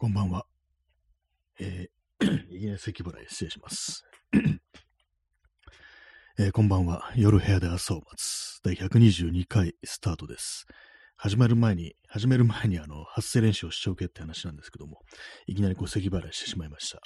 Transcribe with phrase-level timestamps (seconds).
[0.00, 0.46] こんばんは。
[1.58, 2.22] えー、
[2.56, 4.04] いきなり咳払い失礼します。
[6.38, 7.10] えーこんばんは。
[7.16, 8.60] 夜部屋で朝を待つ。
[8.62, 10.66] 第122回スタートです。
[11.16, 15.00] 始まる前に、始める前にあの、発声練習をしちゃおけって話なんですけども、
[15.48, 17.00] いきなりこう咳払いしてしまいました。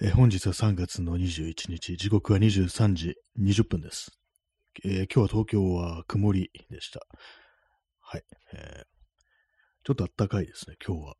[0.00, 4.10] えー本日は3月の21日、時刻は23時20分です。
[4.86, 7.02] えー今日は東京は曇りでした。
[8.00, 8.22] はい。
[8.54, 8.86] えー
[9.82, 11.14] ちょっと暖かいですね、今日は。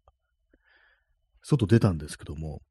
[1.42, 2.62] 外出たんですけども、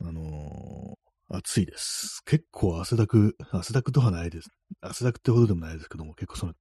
[0.00, 2.22] あのー暑いです。
[2.24, 4.48] 結構汗だく、汗だくとはないです。
[4.80, 6.52] 汗だくってほどでもないですけども、結構その、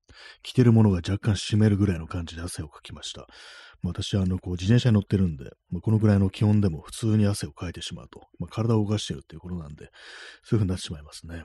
[0.42, 3.28] 着てるものが若干湿るぐらいの感じで汗をかきました。
[3.84, 9.92] まあ私はあの、こう、自転車に乗ってるんで、まあ、このぐらいの気温でも普通に汗をかいてしまうと、まあ、体を動かしてるっていうことなんで、そういう
[10.50, 11.44] 風になってしまいますね。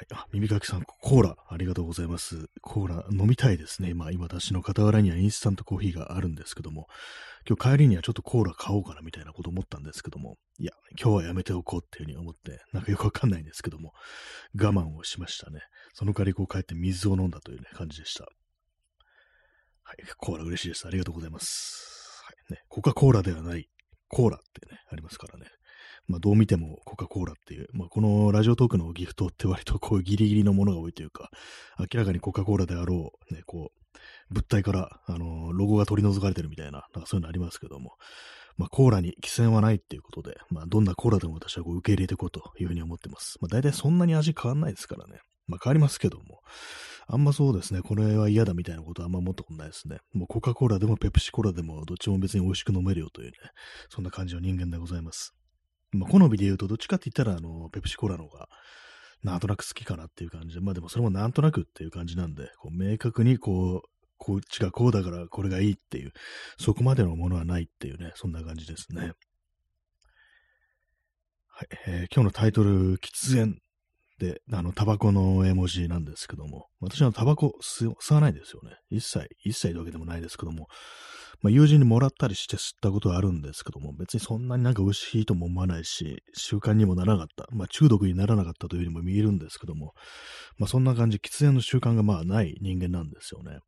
[0.00, 0.06] はい。
[0.12, 2.48] あ、耳かきさん、コーラ、ありがとうございます。
[2.62, 3.92] コーラ、飲みたいですね。
[3.92, 6.86] まあ、今、私の傍らにはインスタントコーヒーがあるんですけども、
[7.46, 13.92] 今日帰りにはちょっとコーラ買おうかなみたいなこと思ったんですけども、いや、今日はやめておこうっていうふうに思って、なんかよくわかんないんですけども、
[14.58, 15.60] 我慢をしましたね。
[15.92, 18.24] その代わりこう帰って水を飲んだという、ね、感じでした。
[18.24, 19.96] はい。
[20.16, 20.88] コーラ嬉しいです。
[20.88, 22.22] ありがとうございます。
[22.24, 22.54] はい。
[22.54, 23.68] ね、コカ・コーラではない、
[24.08, 25.44] コーラってね、ありますからね。
[26.10, 31.30] まあ、どう見てもコカ・コーラっていう、まあ、このラジオトークのギフトって割とこうギリギリのものが多いというか、
[31.78, 33.98] 明らかにコカ・コーラであろう、ね、こう、
[34.30, 37.92] 物体から、あのロゴが取り除かれてるみたいな、なんかそういうのありますけども、
[38.56, 43.38] まあ、コーラに寄せはないっていうことで、まあ、どんなコーラでも私はこう受け入れていこうというふうに思ってます。
[43.40, 45.20] まあ、大体そんなに味変わんないですからね。
[45.46, 46.40] まあ、変わりますけども、
[47.08, 49.98] あんまそうですね、これは嫌だみたいなことはあんま思ったことないですね。
[50.12, 53.32] もうコカ・コーラでもペプシコーラでもどっちも別に美味しく飲めるよというね、
[53.88, 55.34] そんな感じの人間でございます。
[55.92, 58.48] まあ、好みで言うと、どっちかって言ったら、あの、ペプシコーラの方が、
[59.22, 60.54] なんとなく好きかなっていう感じ。
[60.54, 66.12] で、まあでもそれもなんとなくっていう感じなんで、こう明確にこう、こっちがこうだからこれがいいっていう、
[66.58, 69.12] そこまでのものはないっていうね、そんな感じですね。
[71.48, 73.58] はい、えー今日のタイトル、喫煙、
[74.52, 78.76] あの、タバコの絵文字なんですけども、私はタバコ吸わないですよね。
[78.90, 80.68] 一切、一切というわけでもないですけども、
[81.42, 87.46] まあ、友人にもらったりして吸ったことはあるんですけども、別にそんなになんか美味しいとも思わないし、習慣にもならなかった。
[87.50, 89.94] まあ、中毒にならなかったというふうにも見えるんですけども、
[90.58, 93.60] まあ、そんな感じ、喫煙の習慣がまあない人間なんですよね。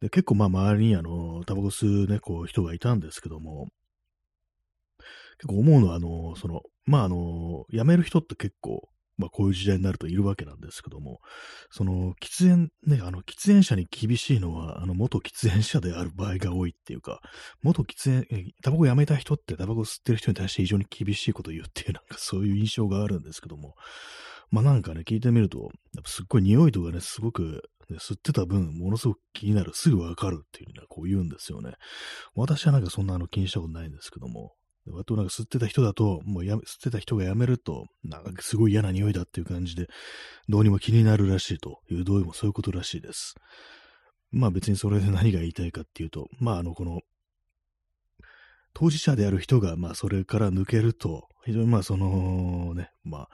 [0.00, 3.66] で、結構まあ周りにあの、タバコ吸うね、こう人がいたんですけども、
[5.38, 11.20] 結構思うのはあの、その、まああの、辞める人って結構、まあこういう時代になるといるわけなんですけども、
[11.70, 17.20] その、喫煙、ね、あの、喫煙者に厳しいのは、あの、元喫煙者である場合が多いっていうか、
[17.62, 23.74] 元喫煙、タバコやめた人ってタバコ吸ってる人に対して非常に厳しいことを言うっていう、なんかそういう印象があるんですけども、
[24.50, 25.58] まあなんかね、聞いてみると、
[25.94, 31.72] やっぱすっごい匂いとかね、すごく、ね、吸ってた分、ものすごく気になる、すぐわかるっていうのはこう言うんですよね。
[32.34, 34.54] 私はなんかそんなあの気にしたことないんですけども、
[35.00, 39.88] あとなんか吸ってた人だと、もうや吸ってた人が辞めると、なんかすごい嫌な匂いだっていう感じで、
[40.48, 43.34] どうにも気になるらしいという、どうもそういうことらしいです。
[44.30, 47.00] まあ別にそれで何が言いたいかっていうと、まああのこの、
[48.74, 53.28] 当事者である人が、まあそれから抜けると、非常にまあそのね、まあ、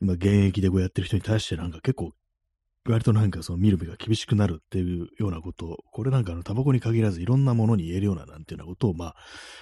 [0.00, 2.12] 今現役でこうやってる人に対してなんか結構、
[2.92, 9.16] 割となんかその見る目が厳しくなるっていうようなことを、これなんかあのタバコに限らずいろんなものに言えるようななんていうようなことを、まあ、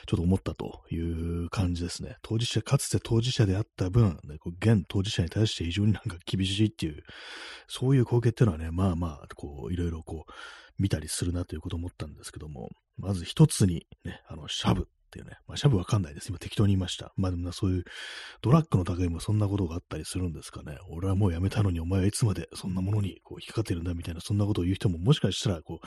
[0.06, 2.16] ちょっと思ったという感じですね。
[2.22, 7.02] 当事者、かつて当事者であった分、ね、こう現当事者に対して非常になんか厳しいっていう、
[7.68, 10.32] そういう光景っていうのはね、まあまあ、こう、いろいろこう、
[10.78, 14.84] 見たりするなということを思ったんですけども、まず一つにね、あの、シャブっ
[15.16, 16.28] ていうね、まあ、シャブわかんないです。
[16.28, 17.12] 今適当に言いました。
[17.16, 17.84] まあでもな、そういう、
[18.42, 20.76] ドラッグの類もそんなことがあったりするんですかね。
[20.90, 25.86] 俺はもうやめたのにお前はいつまでそんなものにこう引っかかってるんだみたいな、そんなことを言う人ももしかしたらこう、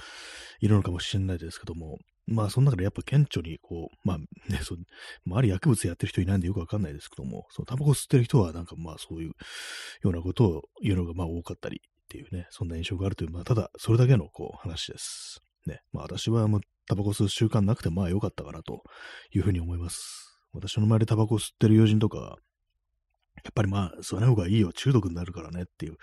[0.66, 4.78] いるのかもしれないですけども、まあその中でやっぱ顕著にこう、まあね、そう、
[5.26, 9.34] 周り薬物やってる人いないんでよくわかんないですけども、そのタバコ吸ってる人はなんかまあそういうよ
[10.04, 15.42] うなことを言うのがまあ多かったりっていうね、そんな印象があるという、まあただそれだけのこう話です。
[15.66, 18.82] ね、まあ私はもうタバコ吸う習慣なくてまあ良かったかなと
[19.32, 20.40] いうふうに思います。
[20.54, 22.38] 私の周りでタバコ吸ってる友人とか、
[23.44, 25.98] やっぱりまあ、吸わない方がいいよ、中毒になるからねっていう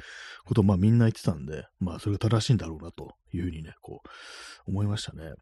[0.44, 5.32] ことをまあみんな言ってたんで、まあそれが正しいんだろうなというふうにね、こう、思いましたね。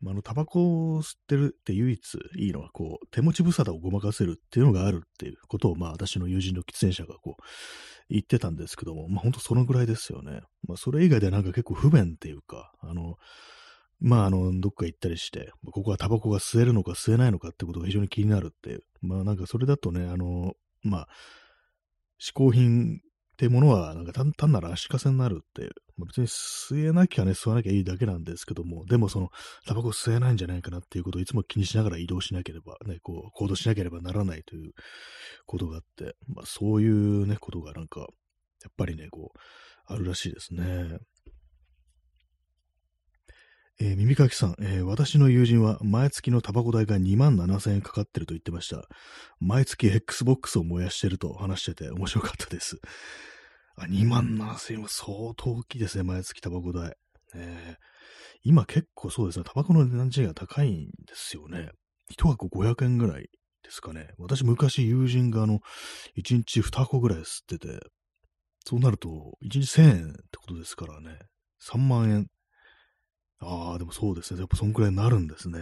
[0.00, 7.42] まあ、あの、タバコを吸ってるって唯一いいのは、こう、手持ち無沙汰をごまかせるっていうのがあるっていうことを、まあ私の友人の喫煙者がこう、
[8.08, 10.40] 言ってたんですけども、まあ本当そのぐらいですよね。
[10.68, 13.16] まあそれ以外でなんか結構不便っていうか、あの、
[14.00, 18.82] まあ、あの、どっか行ったりして、ここはタバコが吸えるのか吸えないのかってことが非常に気になるっていう。
[19.00, 21.08] まあ、なんかそれだとね、あの、まあ、
[22.20, 29.30] 嗜好品ってものは、なんか単単なる足かせになるっていう、まあ、別に吸えなきゃね、吸わなきゃいいだけなんですけども、でもその、
[29.66, 34.72] タバコ吸えないんじゃないかなっていうことをいつも気にしながら移動しなければ、ね、こう、行動しなければならないという
[35.46, 38.06] ことがあって、まあそういうね、ことがなんか、や
[38.70, 39.38] っぱりね、こう、
[39.86, 40.98] あるらしいですね。
[43.80, 48.88] えー、耳かきさん、えー、私の友人は毎月のタバコ代が2万7千円かかってると言ってました。
[49.38, 52.80] 毎月 Xbox を燃やしてると話してて面白かったです。
[53.76, 56.96] あ、2万7千円は相当大きいですね、毎月タバコ代。
[57.36, 57.76] えー、
[58.42, 61.70] 今結構そうですね、タバコの値段自が高いんですよね。
[62.10, 63.28] 1箱500円ぐらい
[63.62, 64.08] ですかね。
[64.18, 65.60] 私昔友人があの、
[66.16, 67.78] 1日2箱ぐらい吸ってて、
[68.64, 71.16] そうなると1日1000円ってことですからね。
[71.62, 72.26] 3万円
[73.40, 74.40] ああ、でもそうですね。
[74.40, 75.60] やっぱそんくらいになるんですね。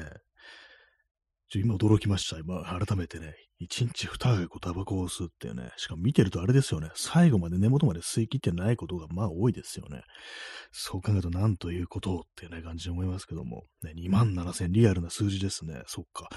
[1.49, 2.39] ちょ今驚きました。
[2.39, 10.03] 今、改めてね、一日二箱タバコを吸うっていうね、しかも見てるとあれですよね、最後まで根元まで吸い切ってないことがまあ多いですよね。
[10.73, 15.83] そう考えるとなんということっていうね、感じに思いますけども、ね、2万7千リアルな数字ですね。
[15.87, 16.29] そっか。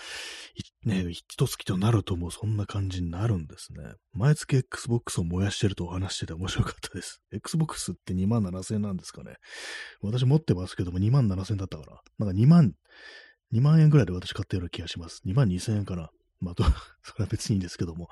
[0.85, 3.83] ね、一月となるともうそんな感じになるんですね。
[4.13, 7.21] 毎月 Xbox を燃やしてるとお話してて面白かったです。
[7.33, 9.35] Xbox って2万7千なんですかね。
[10.01, 12.01] 私持ってますけども2万7千だったから。
[12.17, 12.71] なんか2万、
[13.53, 15.21] 2万円ぐらいで私買ったような気がします。
[15.25, 16.11] 2万2千円かな。
[16.39, 16.55] まあ、
[17.03, 18.09] それは別にいいんですけども。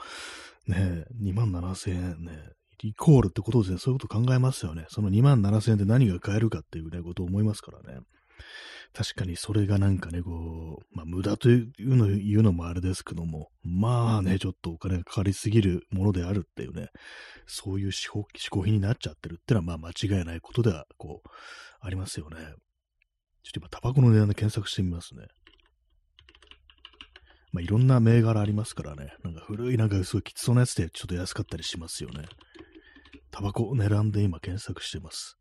[0.68, 2.52] ねえ、2万7千円ね。
[2.84, 3.78] イコールってことですね。
[3.80, 4.86] そういうこと考えますよね。
[4.90, 8.02] その2万7千円で何が買えるかっていうね、ことを思いますからね。
[8.94, 16.90] 確かにそれがなんかね、こう、まあ、無駄というの言うのもあれですけども、まあね、ちょっとお金がかかりすぎるものであるっていうね、
[17.46, 19.90] そういう嗜好品になっちゃってるってのは、まあ間
[20.20, 21.30] 違いないことでは、こう、
[21.80, 22.38] ありますよね。
[23.44, 25.28] ちょっと今、タバコの値段で検索してみますね。
[27.58, 29.16] まあ、いろんな銘柄ありますからね。
[29.24, 32.26] なんか古いなんかすごいきつそうなやつでちょっと安かったりしますよね。
[33.32, 35.40] タバコ狙んで今検索してます。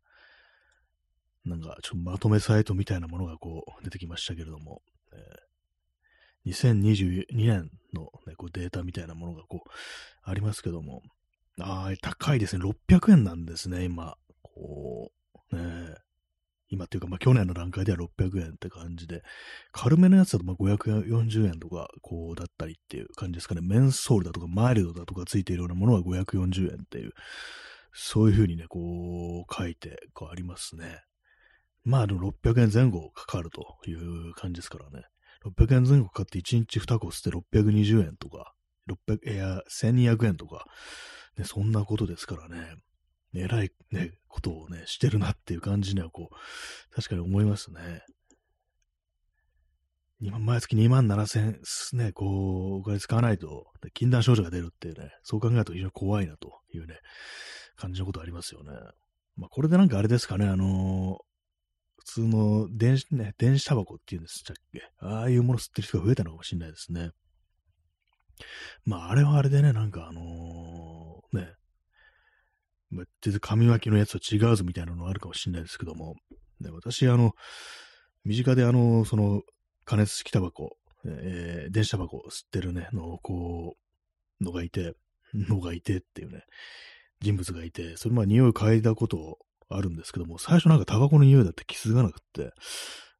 [1.45, 4.81] なんかちょっとまとめサイトみたいなものがこう出てきましたけれども、
[5.13, 9.69] えー、2022年の、ね、こうデータみたいなものがこう
[10.23, 11.03] ありますけども、
[11.61, 12.65] ああ、高いですね。
[12.89, 14.15] 600円なんですね、今。
[14.41, 15.11] こ
[15.51, 15.93] う、ね
[16.69, 19.23] 今っていうか、まあ、去年の段階では600円って感じで、
[19.71, 23.61] 軽めのやつだとまあ540円とか、こうだったりっていう感じですかね。
[23.61, 27.11] メンソールだとかマイルドだとかついているようなものは540円っていう、
[27.93, 30.99] そういうふうにね、こう書いて、こうありますね。
[31.83, 35.05] まあでも600円前後かかるという感じですからね。
[35.45, 38.53] 600円前後かかって1日2個吸って620円とか、
[38.89, 40.65] 600、いや、1200円とか、
[41.37, 42.75] ね、そんなことですからね。
[43.39, 48.03] 偉いね、ことをね、してるなっていう感じには、こう、確かに思いますね。
[50.19, 51.59] 毎月2万7千
[51.93, 56.99] ね、こう、お金使わないと、禁断症状が出るっていうね、そう考えると非常に怖いなというね、
[57.75, 58.71] 感じのことありますよね。
[59.35, 61.17] まあ、これでなんかあれですかね、あのー、
[61.99, 64.81] 普通の電子、ね、電子タバコっていうんでしたっけ？
[64.99, 67.11] ああいうもの吸ってる人が増えたのかもしれないですね。
[68.85, 71.53] まあ、あれはあれでね、なんかあのー、ね、
[72.89, 76.15] まあ、全然紙巻きのやつは違うぞみたいなのあるかもしれないですけども、
[76.61, 77.33] で私、あの、
[78.23, 79.41] 身近であの、その、
[79.85, 83.75] 加熱式タバコ、えー、電子タバコ吸ってるね、の、こ
[84.41, 84.93] う、のがいて、
[85.33, 86.43] のがいてっていうね、
[87.21, 89.37] 人物がいて、それまあ匂い嗅いだこと
[89.69, 92.51] あるんですけども、最初なんかタバコの匂いだって気づかなくって、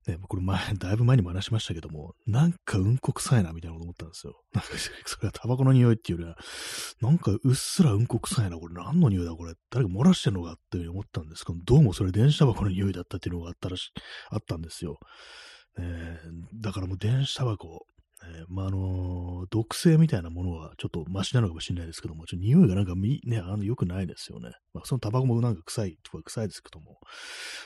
[0.08, 4.42] ね、これ前、 だいぶ前にも話しましたけども、なんかうんこ臭いなみたいなこと思ったんですよ。
[4.54, 4.70] なんか、
[5.06, 6.38] それはタバコの匂いっていうよりは、
[7.02, 13.92] なんかうっすらうんこ臭いな、これ何の匂いだこれ、誰か漏らしてんのかっていうふうに思ったんですけど、どうもそれ電子タバコの匂いだったっていうのがあったらし、
[14.30, 14.98] あったんですよ。
[15.80, 17.86] えー、だからもう電子タバコ、
[18.24, 24.52] えー、まあ、あのー、毒性みたいなものはちょっとマシなのかもしれないですけども、ちょっと匂いがなんかみ、ね、あの、良くないですよね。
[24.74, 27.00] まあ、そのタバコもなんか臭いとか臭いですけども、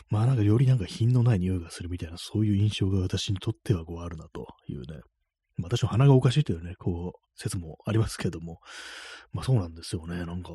[0.10, 5.00] まあなんかよりなんか品のない匂いがするみたいな、そういう印象が私にとってはこうあるなというね。
[5.58, 8.60] まあ私の鼻がおかしいというね、こう、説もありますけども、
[9.31, 10.25] まあそうなんですよね。
[10.25, 10.51] なんか、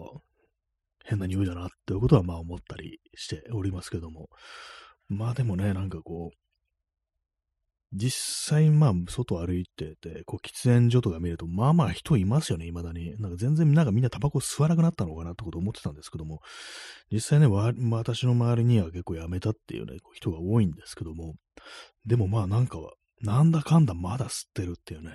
[1.05, 4.29] 変な匂いだなっていうことはまあ思ったりしておりますけども。
[5.09, 6.46] まあでもね、なんかこう、
[7.97, 13.17] 実際、まあ、外歩いてて、こう、喫煙所とか見ると、まあまあ人いますよね、未だに。
[13.19, 16.41] なんか全然、なんかみんなタバコ吸わなくなったのかなってこと思ってたんですけども、
[17.11, 21.35] 実際ね、私の周りには結構やめたっていうね、人が多いんですけども、
[22.05, 25.13] でもまあなんかは、なんだかんだまだ吸ってるっていうね、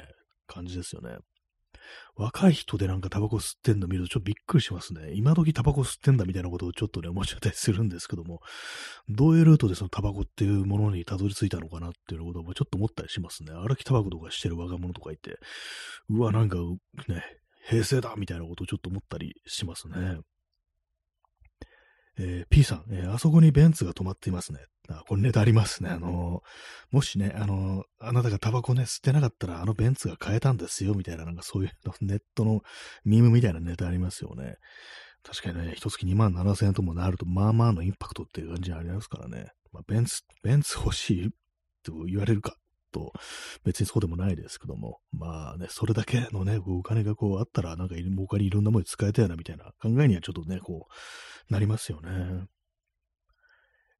[0.47, 1.17] 感じですよね。
[2.15, 5.11] 若い人でなんかタバコ吸ってんの見るとちょっとびっくりしますね。
[5.13, 8.41] 今時タバコ吸ってんだみたいなことをちょっとね、思っちゃったりするんですけども、
[9.09, 13.51] どういうルートでそのタバコっていうものにたどり着いたのかなっていうこともちょっと思ったりしますね。
[13.53, 15.37] 歩きタバコとかしてる若者とかいて、
[16.09, 16.57] うわ、なんか
[17.07, 17.23] ね、
[17.67, 20.19] 平成だみたいなことをちょっと思ったりしますね。
[22.17, 24.59] えー、P さん、えー、あそこにベンツが止まっていますね。
[24.89, 25.89] あ、これネタありますね。
[25.89, 32.61] あのー、もしね、あのあなたがタバコね、吸ってなかったら、あのベンツが買えたんですよ、みたいな、なんかそういうのネットの
[33.05, 34.57] ミームみたいなネタありますよね。
[35.23, 39.51] 確かにね、一月2万7千円ともなると、まあまあのインパクトっていう感じにありますからね。
[39.71, 41.29] まあ、ベンツ、ベンツ欲しい
[41.83, 42.57] と言われるか
[42.91, 43.13] と、
[43.63, 50.87] 別にそうでもないですけども、まあね、それだけのね、お金がこうあったら、なんか他にいろんなものに使えたよな、みたいな考えにはちょっとね、こ
[51.49, 52.45] う、なりますよね。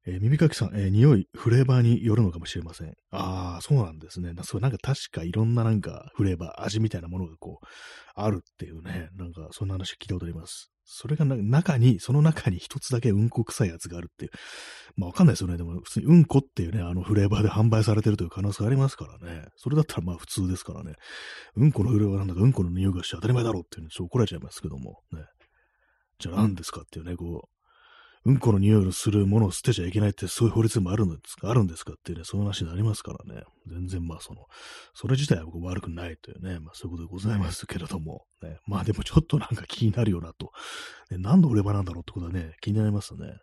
[0.04, 2.94] えー、耳かきさん、えー、匂い、フレーバーによるのかもしれません。
[3.12, 4.32] ああ、そうなんですね。
[4.42, 7.66] そう、なんか確かいろんななんかフレーバー、味みたいなものがこう、
[8.14, 10.71] あるっていうね、なんかそんな話聞いたことあります。
[10.84, 14.30] それが中に、その中に一つだけうんこ臭いやつがあるっていう。
[14.96, 15.56] まあわかんないですよね。
[15.56, 19.46] でも普通にうんこっていうね、あのフレーバーで販売されてるという可能性がありますからね。
[19.56, 20.94] それだったらまあ普通ですからね。
[21.56, 25.00] うんこのフレーバーなんだかうんこの匂いがして当たり前だろうっていうの、ちょっと怒られちゃいますけども。
[25.12, 25.24] ね。
[26.18, 27.51] じゃあ何ですかっていうね、こう
[28.24, 31.50] う、んこの匂いのするものを捨てちゃいけないってそういう法律もあるんですか？
[31.50, 33.42] あるんですかっていうね、そういう話になりますからね。
[33.66, 34.46] 全然まあその、
[34.94, 40.52] それ自体は僕悪くないというね、まあそういうことでございますけれども、ね、まあでもちょっとなんか気になるよなと。
[41.10, 43.34] ね、何の売れ場なんだろうってことはね、気になりますね。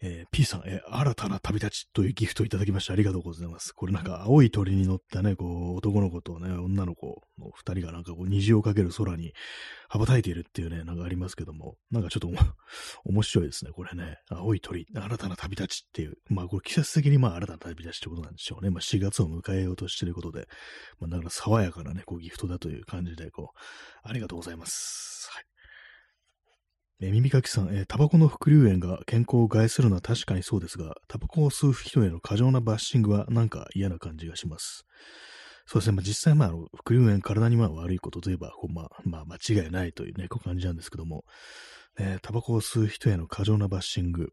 [0.00, 3.72] えー、P さん、えー、新たな旅立ちというギフトをいただきましてありがとうございます。
[3.72, 9.32] これなんか青い鳥に乗ったね、こう、男の子とね、女の子の二人がなんかこう、虹をかける空に
[9.88, 12.28] 羽ばたいているっていうね、なんかありますけども、なんかちょっと
[13.04, 14.18] 面白いですね、これね。
[14.30, 18.70] 青い鳥、新たな旅立ちっていう、まあこれ季節的にまあ新たな旅立ちってことなんでしょうね。
[18.70, 20.48] まあ4月を迎えようとしていることで、
[21.00, 23.58] まあだから爽やかなね、こうギフトだという感じで、こう、
[24.02, 25.28] ありがとうございます。
[25.32, 25.57] はい。
[27.00, 34.84] え耳かきさん、タバコの副流煙が健康を害するのは確かにそうですが、タバコを吸う人への過剰なバッシングはなんか嫌な感じがします。
[35.64, 41.24] そうですね、まあ、実際、まあ、副流煙、体にまあ悪いことといえば、こうま、まあ、間違いないというね、こう感じなんですけども、
[42.00, 44.32] ね、タバコを吸う人への過剰なバッシング。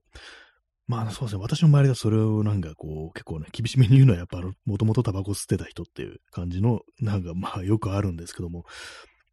[0.88, 8.65] まあ、そうですね、私の周りがそれをなんかこう、結構ね、厳しめに言うのは、やっぱ、もともとタバコ吸ってた人っていう感じの、なんかまあ、よくあるんですけども、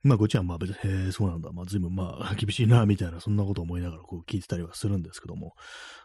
[0.03, 1.53] まあ、こっちはまあ別に、 へえ、そうなんだ。
[1.53, 5.55] まあ、随分まあ、 厳しいな、みたいな、そんなこと思いながらこう聞いてたりはするんですけども、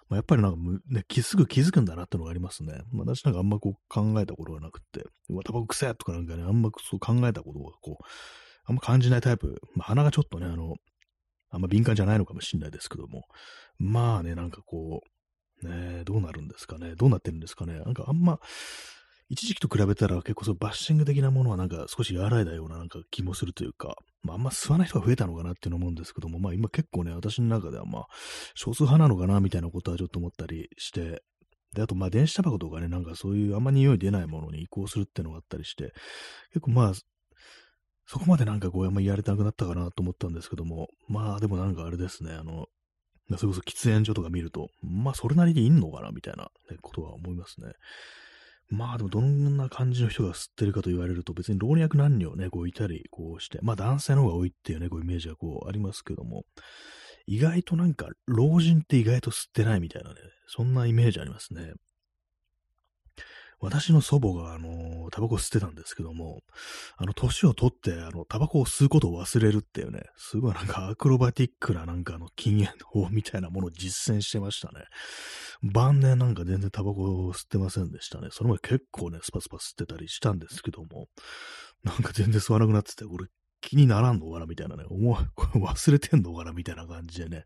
[0.09, 2.83] まあ、やっぱりなんかね、すぐ気づくんだなってのがありますね。
[2.91, 8.03] まあ、私なんかあんまこう考えたことがなくて、うわ、タバコ臭いとかなんかね、あんまそう考えたことがこう、
[8.65, 9.59] あんま感じないタイプ。
[9.75, 10.75] まあ、鼻がちょっとね、あの、
[11.49, 13.23] あんま敏感じゃないのかもしれないですけども、
[13.79, 15.01] まあね、なんかこ
[15.63, 16.95] う、ね、どうなるんですかね。
[16.95, 17.79] どうなってるんですかね。
[17.79, 18.39] なんかあんま、
[19.29, 28.07] 一時期と比べたら結構そうバッシング的なものはなんか少し和らいだようななんか気もするというか、まあ、あんま吸わない人が増えたのかなっていうのも思うんですけども、まあ今結構ね、私の中ではまあ
[28.55, 31.23] 少数派なのかなみたいなことはちょっと思ったりして、
[31.73, 35.93] で、あとまあ電子タバコとかね、なんかそういうあんま匂い出ないものに移行するっていうのがあったりして、
[36.53, 36.93] 結構まあ、
[38.05, 42.67] そこまでなんかこうあんまやりたくなったかなと思ったんですけども、まあでもなんかあれですね、あの、
[43.37, 47.73] それこそ喫煙所とか見ると、まあそれなりにいんのかなみたいな、ね、ことは思いますね。
[48.69, 56.43] まあでもどんな感じの人が吸ってるかと言われると別に老若男女ね、こういたりこうして、まあ男性の方が多いっていうね、こうイメージがこうありますけども、
[57.27, 60.15] 意外となんか老人って意外と吸ってないみたいなね、
[60.47, 61.73] そんなイメージありますね。
[63.59, 66.41] 私の祖母が、あの、タバコ吸ってたんですけども、
[66.95, 74.85] あの、年を取って、あの、タバコを吸うことを忘れるっていうね、すごいなんかアクロバティックななんかあの、禁煙法みたいなものを実践してましたね。
[75.63, 78.27] 晩年なんか全然タバコを吸ってませんでしたね。
[78.31, 81.07] その前結構ね、スパスパ吸ってたりしたんですけども、
[81.83, 83.27] なんか全然吸わなくなってて、これ
[83.61, 87.43] 気にならんのかなみたいなね、思う、こ れ忘れてんのかなみたいな感じでね、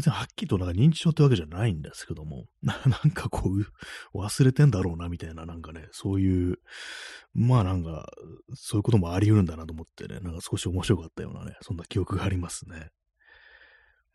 [0.00, 6.58] 別にはっきりとなんか認知症ってわけじゃないんですけども、 なんかこう、忘れてんだろうな、みたいな、なんかね、そういう、
[7.34, 8.10] まあなんか、
[8.54, 12.88] そういうこともあり得るんだなと思ってね、なんか少し面白かったようなね、そんな記憶がありますね。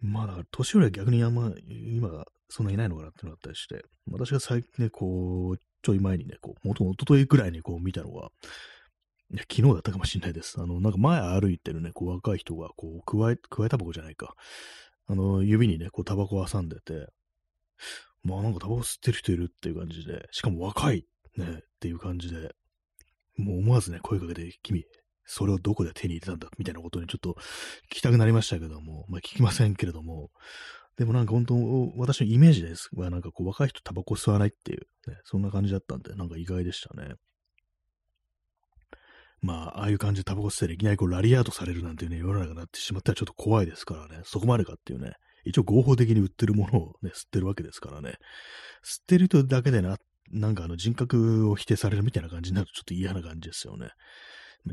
[0.02, 8.32] まあだから、年寄りは逆にあんま、今、そんないないのかなっていうのがあったりして、私が最近ね、こう、ちょい前にね、こう、もともとといくらいにこう見たのは、
[9.32, 10.62] いや、昨日だったかもしれないです。
[10.62, 14.36] あの、なんか前歩いてるね、こう若い人が、こう、加え、加えたばこじゃないか。
[15.08, 17.08] あの、指にね、こう、タバコを挟んでて、
[18.24, 21.06] まあなんかタバコ吸ってる人いるっていう感じで、しかも若い、
[21.38, 22.56] ね、っていう感じで、
[23.38, 24.86] もう思わずね、声かけて、君、
[25.26, 27.34] それをどこで手に入れたんだみたいなことにちょっと
[27.92, 30.30] 聞きたくなりましたけども、まあ聞きませんけれども、
[30.98, 31.56] でもなんか本当、
[31.98, 37.16] 私のイメージですは、なんかこう若い人タバコ吸わないっていう、ね、そんな感じだったんで、なんか意外でしたね。
[39.42, 45.14] まあ、ああいう感じでタバコ吸ったらいきなりこうラリアートされるなんていうね、世の中になってしまったらちょっと怖いですからね、そこまでかっていうね、
[45.44, 48.16] 一応合法的に売ってるものをね、吸ってるわけですからね、
[48.84, 49.98] 吸ってる人だけでな、
[50.32, 53.90] なんかあの人格を否定されるみたいな感じになるとちょっと嫌な感じですよね。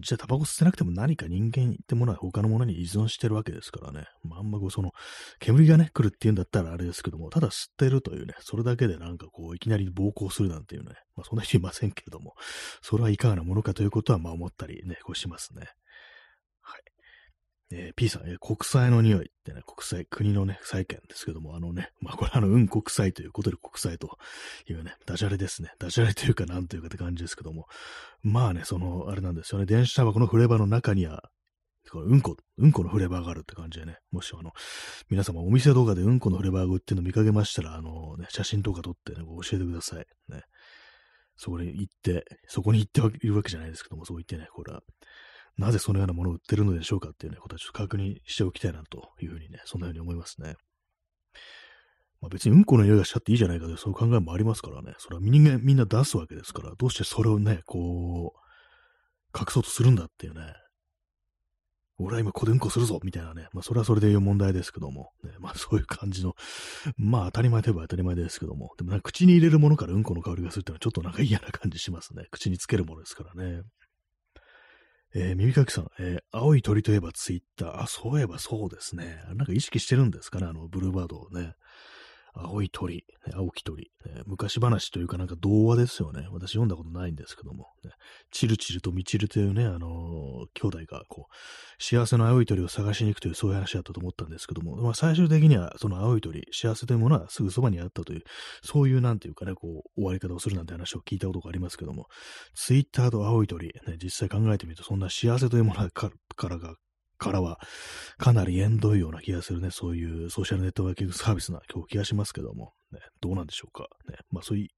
[0.00, 4.06] じゃあタバコ吸ってなくても何か人間ってものは他のものに依存してるわけですからね。
[4.24, 4.92] まあ、あんまこうその、
[5.38, 12.34] 煙がね、来るっていうんだったらあれですけども、ただ吸ってるというね、それだけでなんかこう、いきなり暴行するなんていうね、まあそんな人いませんけれども、
[12.80, 15.68] それはいかがなものかということはまあ思ったりね、こうしますね。
[17.74, 24.18] えー、P さん、えー、国債の匂いってね、国債、国のね、債権ですけども、あのね、まあこれあの、うん国債ということで国債と
[24.68, 25.72] いうね、ダジャレですね。
[25.78, 27.66] ダジャレというかなんというかって感じですけども、
[28.22, 31.30] まあね、その、あれなんですよね、電子タバコのフレーバーの中には、
[31.94, 34.52] うんこ、うんこのフレーバーがあるって感じでね、もしあの、
[35.08, 40.06] 皆様お店動画でうんこのフレーバーが売ってるの見かけましたら、あのね、写真とか撮ってね、教えてください。
[40.28, 40.42] ね。
[41.36, 44.82] そこに行って、そこに行っているわけじゃないですけども、そう言ってね、これは、
[45.58, 50.54] なぜそのようなものを売ってるのでしょうかっていうね、ことはちょっと確認しておきたいなというふうにね、そんなように思いますね。
[52.20, 54.94] まあ、別にうんこの匂いがしちゃっていいじゃないかという、そういう考えもありますからね。
[54.98, 60.54] それはみんな、みんな出すわけですから、どうしてそれをね、こう、隠そうとするんだっていうね。
[61.98, 63.48] 俺は今ここでうんこするぞみたいなね。
[63.52, 65.10] まあそれはそれでいう問題ですけども。
[65.24, 66.34] ね、まあそういう感じの、
[66.96, 68.70] まあ当たり前といえば当たり前ですけども。
[68.76, 72.26] でもなんか口に入れるものからうんこの香りがするっていうのはちょっとなんか嫌な感じしますね。
[72.30, 73.62] 口につけるものですからね。
[75.14, 77.82] えー、耳かきさん、えー、青い鳥といえばツイッター。
[77.82, 79.22] あ、そういえばそうですね。
[79.34, 81.54] なんか意識してるんですかね、あの、ブルーバードをね。
[82.34, 83.90] 青い鳥、青き鳥、
[84.26, 86.26] 昔話というかなんか童話ですよね。
[86.30, 87.90] 私読んだことないんですけども、ね、
[88.30, 98.22] チルチルとミチルというね、あのー、兄弟がこう、幸せの青い鳥を探しに行くというそういう話だったと思ったんですけども、まあ、最終的にはその青い鳥、幸せというものはすぐそばにあったという、
[98.62, 102.06] そういうなんていうかね、こう、終わり方をするなんて話を聞いたことがありますけども、
[102.54, 106.10] ツイッターと青い鳥、ね、実際考えてみるとそんな幸せというものか
[106.48, 106.76] らが
[107.22, 107.58] からは、
[108.18, 113.88] かなり縁遠いような気がするね、そういうソーシャルネットワーキングサービスな気がしますけども、ね、どうなんでしょうか。
[114.08, 114.68] ね、まあそういう、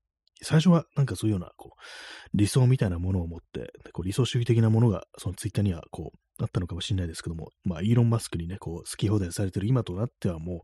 [0.43, 1.81] 最初はなんかそういうような、こう、
[2.35, 10.63] 理想みたいなものを持って、こう理想主義的なものが、そのツイッターには、こう、あったのかもしれないですけども、まあ、イーロン・マスクにね、こう、好き放題されてる今となってはも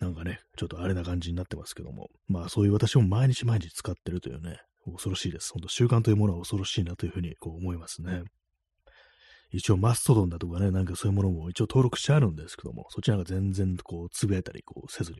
[0.00, 5.52] う、なんかね、ちょっとあれな感じになってますけども、まあ、そういう私も毎日毎日使ってるというね、恐ろしいです。
[5.52, 8.22] 本当習慣というものは恐ろしいなというふうにこう思いますね。
[9.52, 15.18] 一応マストドンだとかね、なんかそういうものも一応登録してあるんですけども、そちらが全然こう、つぶやいたりこうせずに、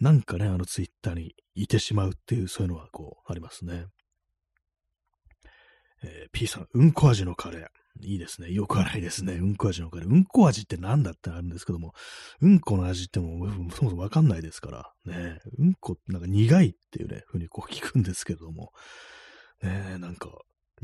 [0.00, 3.86] なんかね、あのツイッターにいてしまうっていう、そういうのはこう、ありますね。
[6.02, 7.66] えー、P さん、うんこ味のカレー。
[8.02, 8.50] いいですね。
[8.50, 9.34] よくはないですね。
[9.34, 10.08] うんこ味のカレー。
[10.08, 11.92] うんこ味って何だってあるんですけども、
[12.40, 15.38] うんこの味ってもうそもそもわかんないですから、ね。
[15.58, 18.72] うんこ、なんか苦いっていうね、ふうにこう聞くんですけども、
[19.62, 20.28] ね、なんか、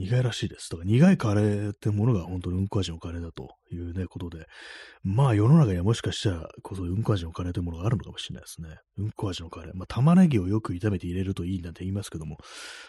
[0.00, 0.70] 苦いらしいです。
[0.70, 4.46] だか苦いカレーってものが本当にうんこ味のカレーだというね、ことで、
[5.02, 8.78] まあ世の中にはもしかしたらこそうんこ味のカレーというものがあるのかもしれないですね。
[8.96, 9.74] うんこ味のカレー。
[9.74, 12.38] まあ玉ねぎをよく炒めて入れるといいなんて言いますけども、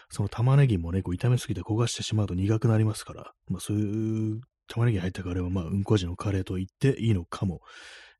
[0.08, 7.60] その玉ねぎもね、こう炒めすぎて焦がしてしまうと苦くなりますから、まあそういう玉ねぎ入ったカレーはまあうんこ味のカレーと言っていいのかも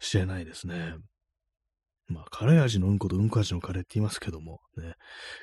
[0.00, 0.96] しれないですね。
[2.12, 4.94] まあ、カレー味のうんことうんこ味のカレーって言いますけども、ね、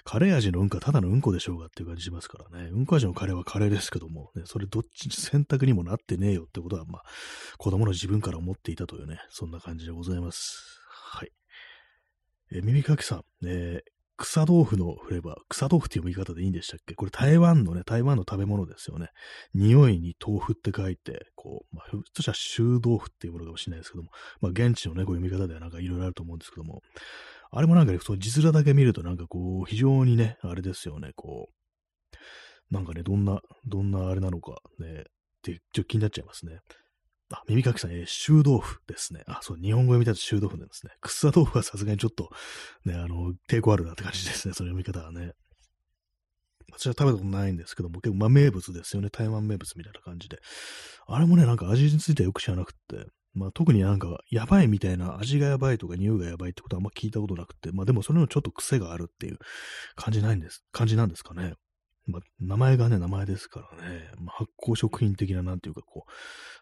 [0.04, 7.04] カレー味のうんこはただのうんこでしょうがっていう感じしますからね、うんこ味のカレーはカレーですけども、ね、それどっち選択にもなってねえよってことは、まあ、
[7.58, 10.80] 子供の自分から思っていたというね、そんな感じでございます。
[10.90, 11.32] はい。
[12.52, 15.36] え耳かきさん、えー、草豆腐のフレーバー。
[15.48, 16.94] 草豆腐っていう言い方でいいんでしたっけ？
[16.94, 19.08] これ台湾のね、台湾の食べ物ですよね。
[19.54, 24.10] 匂いに豆腐って書いて、こう、まあ、ひょっとしたら臭豆腐っていうものかもしれないですけども、
[24.42, 26.82] まあ、現地のね、こういう見方ではなんかいろいろあると思うんですけども、
[27.52, 35.04] あれもなんかね、その字面だけ見るとなんかこう、非常にね、あれですよね、こう、なんかね、どんな、どんなあれなのかね、っ
[35.42, 36.60] てちょっと気になっちゃいますね。
[37.32, 39.24] あ、耳かきさん、えー、臭豆腐ですね。
[39.28, 40.94] あ、そう、日本語読みたと臭豆腐なんですね。
[41.02, 42.30] 草豆腐はさすがにちょっと、
[42.86, 45.34] ね、あの、抵抗あるなって感じですね、その読み方はね。
[46.72, 49.10] 私は食べたことないんですけども、結構、まあ、名物ですよね。
[49.10, 50.40] 台湾名物みたいな感じで。
[51.08, 59.38] あれもね、なんか味についてはよく知らなくて、まあ、特になんか、やばいみたいな、味がやばいとか匂いがやばいってことはあんま聞いたことなくて、まあでもそれのちょっと癖があるっていう
[59.96, 61.54] 感じないんです、感じなんですかね。
[62.10, 66.12] まあ、名前がね、名前ですからね、まあ、発酵食品的な、なんていうか、こう、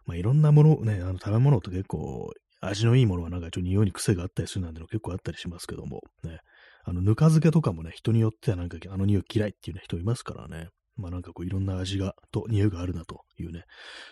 [0.06, 6.40] まあ、いろんなもの、ね、あの食べ物と結構、味のいいものはなんかちょっと匂いに癖があったりするなんての結構あったりしますけども、ね、
[6.84, 13.64] あの、ぬか漬けとかもね、人によってはなんかあの匂い嫌いっていう、ね、人いますからね、まあなんかこういろんな味が、と匂いがあるなというね、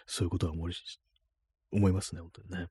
[0.05, 0.73] そういうことは思い
[1.71, 2.67] 思いますね、本当にね。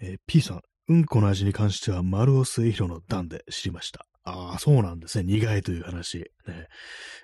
[0.00, 4.06] えー、P さん、うんこの味に関しては丸尾末広の段で知りました。
[4.24, 5.24] ああ、そうなんですね。
[5.24, 6.18] 苦いという話。
[6.46, 6.66] ね。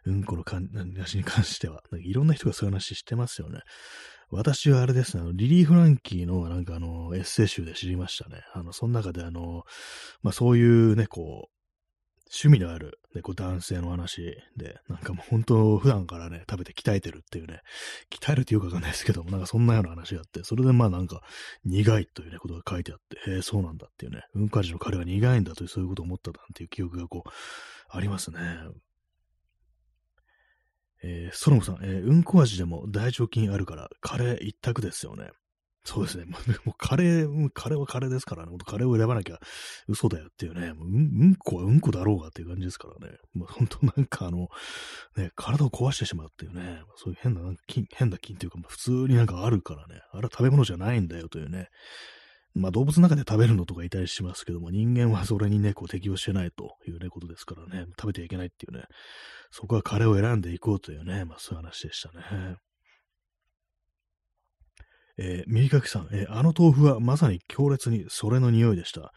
[0.06, 1.82] うんこの話に関しては。
[2.02, 3.60] いろんな人がそういう話してますよね。
[4.30, 8.42] 私はあれですね、あの、リリー・フランキーのなんかあの、エッセイ集で知りましたね。
[8.54, 9.64] あの、その中であの、
[10.22, 11.59] まあそういうね、こう、
[12.32, 17.60] 趣味のある、ね、こう男性の話で、なんかもう本当普段からね、食べて鍛えてるっていうね、
[18.08, 21.22] 鍛えるっていうかわかんないですけども、なんかそんなような話があって、それでまあなんか
[21.64, 27.30] 苦いというね、ことが書いてあって、へえ、そうなんだっていうね、うんこ味のカレーは苦いんだというそういうことを思ったなんていう記憶がこう、
[27.88, 28.38] ありますね。
[31.02, 35.30] えー、ソロムさん、えー、うんこ味でも大腸菌あるから、カレー一択ですよね。
[35.84, 36.26] そうですね。
[36.64, 38.52] もうカレー、カレーはカレーですからね。
[38.66, 39.38] カレーを選ばなきゃ
[39.88, 40.68] 嘘だよっていうね。
[40.68, 43.16] ううん、うんこはうんこだろうがっていう感じですからね。
[43.34, 44.48] もう本当なんかあの、
[45.16, 46.82] ね、体を壊してしまうっていうね。
[46.96, 50.02] そういう変な、なんか菌、変な菌っていうか、普通になんかあるからね。
[50.12, 51.68] あれは食べ物じゃないんだよというね。
[52.54, 57.86] まあ動物の中で食べるのとかいたりしますけども、人間はそれにね、こう適応してないというね、ことですからね。
[57.98, 58.84] 食べてはいけないっていうね。
[59.50, 62.56] そこはカレーを選んでいこうというね、まあそういう話でしたね。
[65.18, 69.12] えー、右かきさん、えー、あの豆腐はまさに強烈にそれの匂いでした。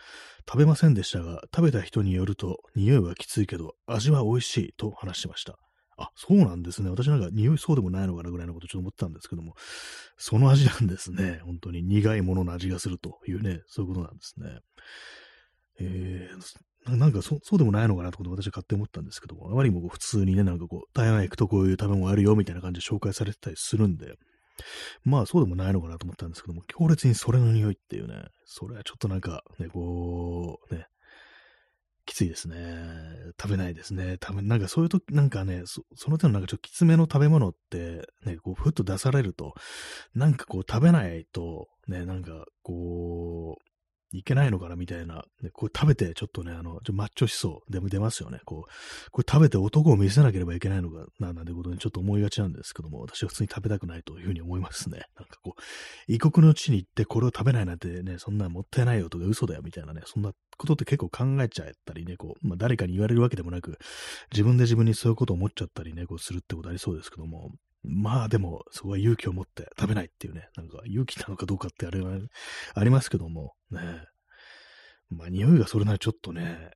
[0.47, 5.57] 食べませんでしたが、食べた人によると、匂いはきついけど、味は美味しいと話してました。
[5.97, 6.89] あ、そうなんですね。
[6.89, 9.53] 私なんか匂いそうでもないのかなぐらいのことちょっと思ってたんですけども、
[10.17, 11.39] その味なんですね。
[11.45, 14.59] 本当に苦いものの味がするというね、そういうことなんですね。
[15.79, 24.15] えー、なんかそそうでもないのかなってこと私は勝手に思ったんですけども、あまりにも普通にね、なんかこう、台湾行くとこういう食べ物あるよみたいな感じで紹介されてたりするんで、
[25.03, 30.87] まあそうでもないのかなと思ったんですけども、強烈にそれの匂いっていうね、それはちょっとなんか、ね、こう、ね、
[32.05, 32.55] きついですね。
[33.41, 34.17] 食べないですね。
[34.21, 39.53] 食べなんかそういう時、なんかね、そその手のなんかちょっときつめの食べ物って、ね、こう、ふっと出されると、
[40.13, 43.72] なんかこう食べないと、ね、なんかこう、
[44.13, 48.39] いけないのかなみたいな、ね、これ食べてちょっとね、あの、ちょマッチョしそうでも出ますよね。
[48.45, 55.05] こう、これ食べて男を見せなければいけないのかな、なんてことにちょっと思いがちなんですけども、私は普通に食べたくないというふうに思いますね。
[55.17, 55.61] なんかこう、
[56.07, 63.79] 異国の地に行ってこれを食べないなんてね、そんなもったいないよとか嘘だよみたいなね、そんなことって結構考えちゃったりね、こう、まあ誰かに言われるわけでもなく、
[64.31, 67.51] 自分で自分にそういうことを思っちゃったりね、こうするってことありそうですけども、
[67.83, 72.17] まあでも、そこは勇気を持って食べないっていうね、なんか勇気なのかどうかってあれは
[72.75, 73.79] ありますけども、ね。
[75.09, 76.71] まあ匂いがそれなりちょっとね、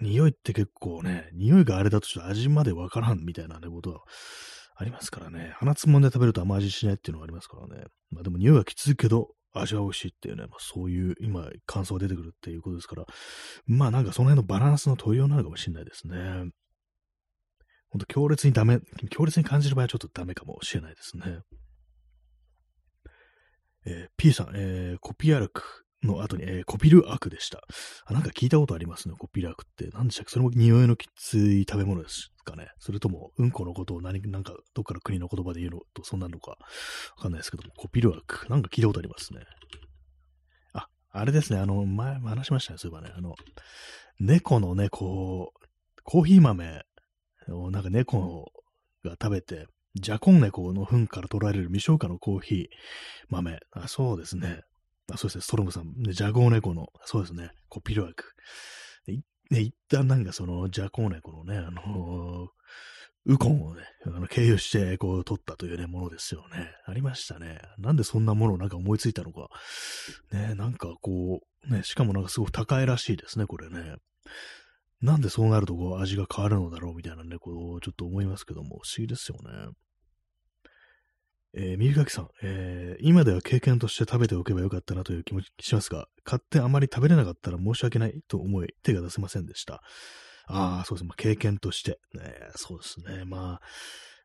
[0.00, 4.00] 匂いって結構ね、匂いがあれだとして味までわからんみたいなね、ことは
[4.74, 5.52] ありますからね。
[5.58, 7.84] 鼻つまんで食べると甘味しないっていうのがありますからね。
[8.10, 13.04] まあでも匂いはきついけど、味は美味しいっていうね、まあ、そういう今感想が出てくるっていうことですから、
[13.66, 16.50] まあなんかその辺のバランスの取りようなのかもしれないですね。
[17.92, 21.40] ほんと強烈にダメ、強烈に感じる場合はちょっとダメかもしれないですね。
[23.84, 25.62] えー、P さん、えー、コピアルク
[26.02, 27.60] の後に、えー、コピルアクでした
[28.06, 28.14] あ。
[28.14, 29.90] なんか聞いたことありますね、コピルアクって。
[29.92, 30.30] 何でしたっけ？
[30.30, 32.68] それも匂いのきつい食べ物ですかね。
[32.78, 36.56] それとも、うんこのことを何、なんか、どっかの国の言葉で言うのと、そんなのか、わ
[37.18, 38.48] かんないですけども、コピルアク。
[38.48, 39.40] なんか聞いたことありますね。
[40.72, 43.12] あ、あれですね、あの、前話しましたね、そういえばね。
[43.14, 43.34] あの、
[44.18, 45.68] 猫のね、こう、
[46.04, 46.84] コーヒー豆
[47.48, 48.52] なんか猫
[49.04, 52.66] が食べて、ジャコンネコの糞から取られる未消化のコーヒー
[53.28, 53.58] 豆。
[53.72, 54.62] あ、そうですね。
[55.12, 56.02] あそうですね、ストロムさん。
[56.02, 58.24] で、ジャゴーネコの、そうですね、コピルワーク。
[59.06, 59.18] で、
[59.50, 62.48] ね、一旦なんかその、ジャコーネコのね、あのー、
[63.24, 66.72] ウコンをね、あの経由して、こう、取ったというね、ものですよね。
[66.86, 67.60] ありましたね。
[67.78, 69.48] なんでそんなものをなんか思いついたのか。
[70.32, 73.96] ね、なんかこう、ね、しかもなんかすごく高いらしいですね、これね。
[75.02, 79.72] なんでそうなるとこう味が変わるのだろうみたいなね、こう、ちょっと思いますけども、不思議ですよね。
[81.54, 89.82] えー、右垣さん、えー、今では経験として食べておけばよかったなという気持ちしますが、買ってあまり食べれなかったら申し訳ないと思い、手が出せませんでした。
[90.46, 91.08] ああ、そうですね。
[91.08, 91.98] まあ、経験として。
[92.14, 93.24] ね、そうですね。
[93.24, 93.60] まあ、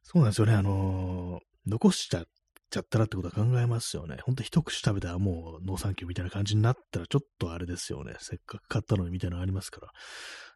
[0.03, 0.53] そうなんですよね。
[0.53, 2.25] あのー、残しちゃ
[2.69, 4.17] ちゃったらってことは考えますよね。
[4.23, 8.15] ほんと一口食べたらもうノーサンキューみたいな感じになったらちょっとあれですよね。
[8.19, 9.91] せっかく買ったのにみたいなのありますから。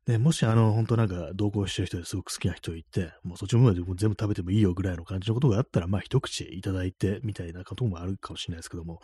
[0.07, 8.99] で、もしあの、本当なんか同行してる人ですごく好きな人いて、もうそっちの部分で全部食べてもいいよぐらいの感じのことがあったら、まあ一口いただいてみたいなこともあるかもしれないですけども、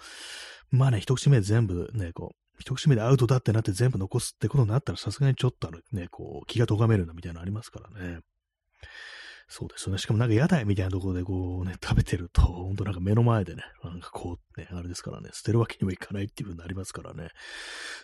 [0.71, 8.21] まあね、一口目全部ね、こう、一口目でアウトだってなって全部残すってことになったらさすがにちょっとあのね、こう、気が咎めるなみたいなのありますからね。
[9.49, 9.97] そうですよね。
[9.97, 17.29] しかもなんか屋台みたいなところでこうね、食べてると、ほんとなんか目の前でね、なんかこうね、あれですからね、捨てるわけにもいかないっていう風になりますからね。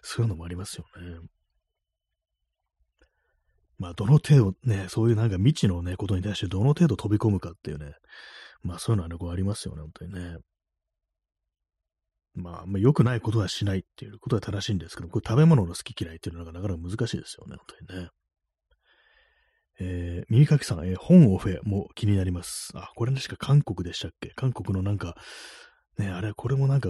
[0.01, 1.19] そういうのもありますよね。
[3.83, 7.95] まあ、どの程度ね、そういうなんか未知のね、ことに対してどの程度飛び込むかっていうね、
[8.61, 10.37] まあそういうのはね、こうありますよね、本当にね。
[12.33, 18.09] まあ、まあ、良くないことはしないっていうことは正しいんですけど、これ食べ物の好き嫌いっていうのがなかなか難しいですよね、本当にね。
[19.79, 22.71] えー、耳かきさん、えー、ホンオフェも気になります。
[22.75, 24.29] あ、これ確か韓国でしたっけ？
[24.35, 25.15] 韓国のなんか、
[25.97, 26.89] ね、あれ、これもなんか、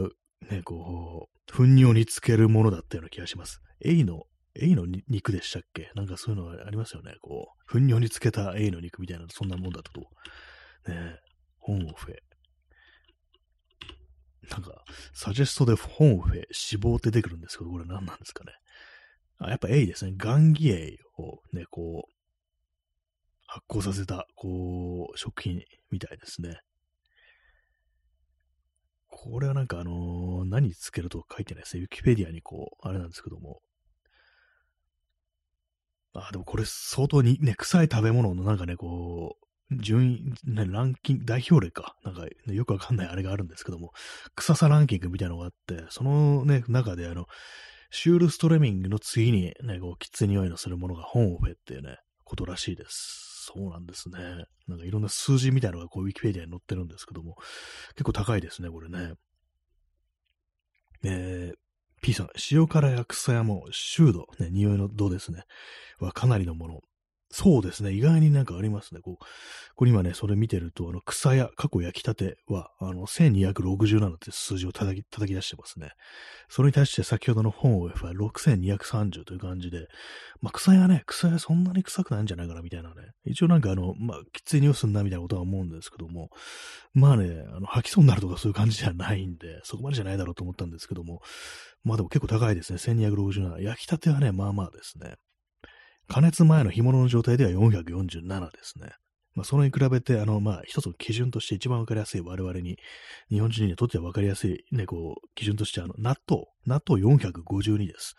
[0.49, 3.61] ね、こう、糞尿に漬けるものだったような気がします。
[3.83, 4.23] エイの
[4.55, 5.91] エイの肉でしたっけ？
[5.95, 7.15] なんかそういうのありますよね。
[7.21, 10.01] こう、糞尿に漬けたエイの肉みたいな、そんなもんだったと。
[10.91, 11.19] ね
[11.57, 12.15] ホンオフェ。
[14.51, 16.45] なんか、サジェストでホンオフェ、死
[16.83, 18.51] 亡って出てくるんですけど、これ何なんですかね。
[19.39, 20.13] あ、やっぱエイですね。
[20.17, 22.13] ガンギエイをね、こう、
[23.47, 26.59] 発酵させた、こう、食品みたいですね。
[29.07, 31.83] これはなんかあのー、何つけると書いてないですね。
[31.83, 33.61] ウィキペディアにこう、あれなんですけども。
[36.13, 39.43] あ、でもこれ相当にね、臭い食べ物のなんかね、こう、
[39.81, 41.95] 順位、ね、ランキング、代表例か。
[42.03, 43.91] なんか、ね、よくわかんないあれがあるんですけども、
[44.35, 47.25] 臭さランキングみたいなのがあって、そのね、中であの、
[47.89, 53.49] シュールストレミングの次にね、こう、きつい匂いのするものが本をフェっていうね、ことらしいです。
[53.53, 54.19] そうなんですね。
[54.67, 57.35] なんかいろんな数字みたいなのがこう、ウィキペディアに載ってるんですけども、
[57.95, 59.13] 結構高いですね、これね。
[61.03, 61.57] えー、
[62.03, 65.43] P さん、塩辛や草屋も、臭度、ね、匂いの度ですね、
[65.99, 66.81] はかなりのもの。
[67.35, 67.91] そうですね。
[67.91, 69.01] 意外になんかありますね。
[69.01, 69.25] こう、
[69.75, 75.93] これ今ね、それ見てると、あの、草屋、過去焼きたては、あの、1267って数字を叩き、叩き出してますね。
[76.47, 79.87] それに対して先ほどの本を F は6230という感じで、
[80.41, 82.95] まあ、草屋ね、草屋そんなに臭くないんじゃないかな、みたいなね。
[83.25, 86.29] 一応なんかあの、まあ、きつい匂いすんな、みたいなことは思うんですけども、
[86.93, 91.23] まあね、あの、吐きそうになるとかそういう感じじゃないんで、そこまでじゃないだろうと思ったんですけども、
[91.83, 92.77] まあでも結構高いですね。
[92.77, 93.59] 1267。
[93.63, 95.15] 焼きたてはね、まあまあですね。
[96.07, 98.91] 加熱前の干物の状態では447ですね。
[99.35, 102.77] まあ、それに比べて、あの、まあ、一つの基準として一番わかりやすい我々に、
[103.29, 106.43] 日本人にとってはわかりやすい、ね、こう、基準として、あの、納豆。
[106.67, 108.15] 納豆452です。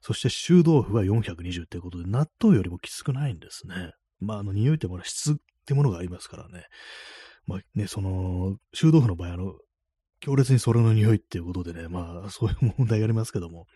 [0.00, 3.92] そして、臭豆腐は420っていうことで、納豆よりもきつくないんですね。
[4.20, 6.64] まあ、あの、匂いってものは質ってものがありますからね。
[7.46, 9.54] まあ、ね、その、臭豆腐の場合、あの、
[10.20, 13.66] 強烈にそれの匂いっていうことでね、まあ、そういう問題がありますけども、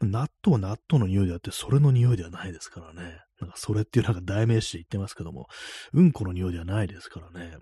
[0.00, 3.20] 納豆は納豆の匂いであって、それの匂いではないですからね。
[3.40, 5.46] なんかそれっていうなんか代名詞で言ってますけども、
[5.92, 7.58] うんこの匂いではないですからね。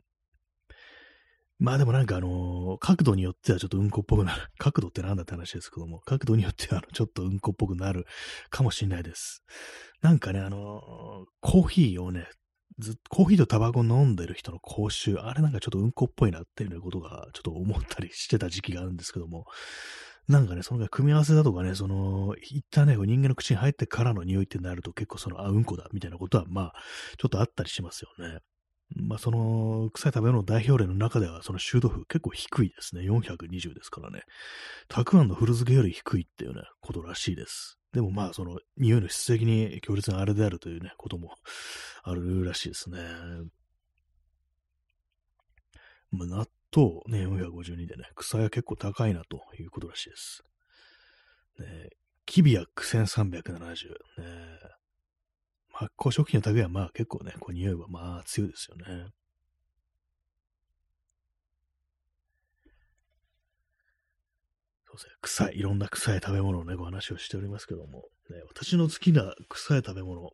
[1.58, 4.42] まあでもなんかあの、角度によってはちょっとうんこっぽくなる。
[4.58, 8.06] 角度ってなんだって話ですけども、角度によってはあのちょっとうんこっぽくなる
[8.50, 9.44] かもしれないです。
[10.02, 12.26] なんかね、あの、コーヒーをね、
[12.78, 19.46] ずっとコーヒーとタバコ飲んでる人の口臭、あれなんかちょっとうんこっぽいなっていうことがちょっと思ったりしてた時期があるんですけども、
[20.28, 26.74] なんかね、その組み合わせだとかね、その、いったね、人間の口に入ってからの匂いってなると結構その、あ、うんこだ、みたいなことは、まあ、
[27.18, 28.38] ちょっとあったりしますよね。
[28.96, 33.02] まあ、その、臭い食べ物の代表例の中では、その臭度風結構低いですね。
[33.02, 34.22] 420ですからね。
[34.88, 37.78] たくあんの古漬けより低いっていうね、ことらしいです。
[37.94, 41.36] でもまあ、その、匂いの質的に強烈なあれであるというね、ことも
[42.02, 42.98] あるらしいですね。
[46.10, 50.42] まあ、納豆ね、452でね、草屋結構高いなということらしいです。
[51.60, 51.90] ね、
[52.26, 53.90] キビアック1370。
[53.90, 53.96] ね、
[55.72, 58.84] 発酵食品の類はまあ結構ね、こう匂いはまあ強いですよね。
[58.84, 59.14] そうです
[64.83, 64.83] ね、
[65.22, 70.30] 臭い、いろんな臭い食べ物をね、ご話をしておりますけども、ね、私の好きな臭い食べ物、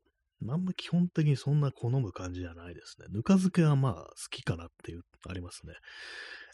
[0.49, 3.07] あんま基本的にそんな好む感じじゃないですね。
[3.11, 5.75] ぬか漬けはまあ好きかなっていう、ありますね。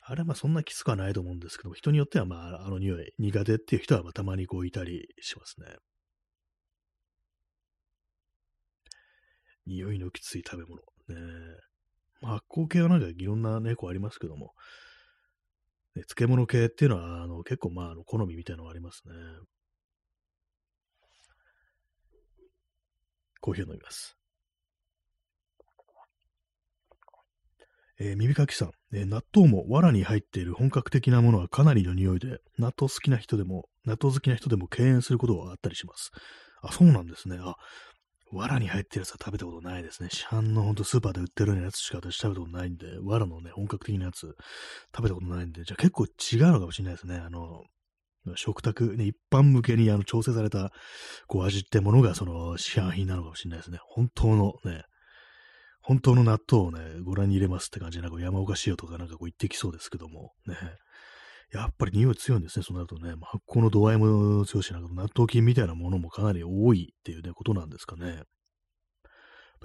[0.02, 5.76] あれはまあそんなきつくはないと思うんですけども、人によってはまああの匂い苦手っていう人はまあたまにこういたりしますね。
[9.66, 10.82] 匂いのきつい食べ物。
[11.08, 11.16] ね
[12.20, 14.52] まあ、発酵系はなんかいろんな猫ありますけども、
[15.96, 19.14] ね、漬物系っていうのは、あの、結構まあ、あの、好みみたいなのがありますね。
[23.40, 24.16] コーヒーを飲みます。
[27.98, 36.10] えー、耳かきさん、えー、納豆も藁に入っている本格的なものはかなりの匂いで、納豆好きな人でも、納豆好きな人でも敬遠することはあったりします。
[36.60, 37.38] あ、そうなんですね。
[37.40, 37.54] あ、
[38.36, 40.08] 藁に入ってるやつは食べたことないですね。
[40.10, 44.36] 市販のほんとスーパーで売ってるようなやつしか私食べたことないんで、藁のね、本格的なやつ
[44.94, 47.16] 食べたことないんで、じゃあ結構違うのかもしれないですね。
[47.16, 47.64] あの、
[48.34, 50.72] 食卓、ね、一般向けにあの調整された
[51.28, 53.78] こう味ってものがその市販品なのかもしれないですね。
[53.82, 54.82] 本当のね、
[55.80, 60.56] 本当の納豆をね、ご覧に入れますって感じで、なんか山岡塩とかなんかこう言ってきそうですけども、ね。
[61.52, 63.14] やっぱり匂い強いんですね、そうなるとね。
[63.22, 68.22] 発酵の度合いも強いし、なんか納豆菌みたいなものもかなり多いっていうね、ことなんですかね。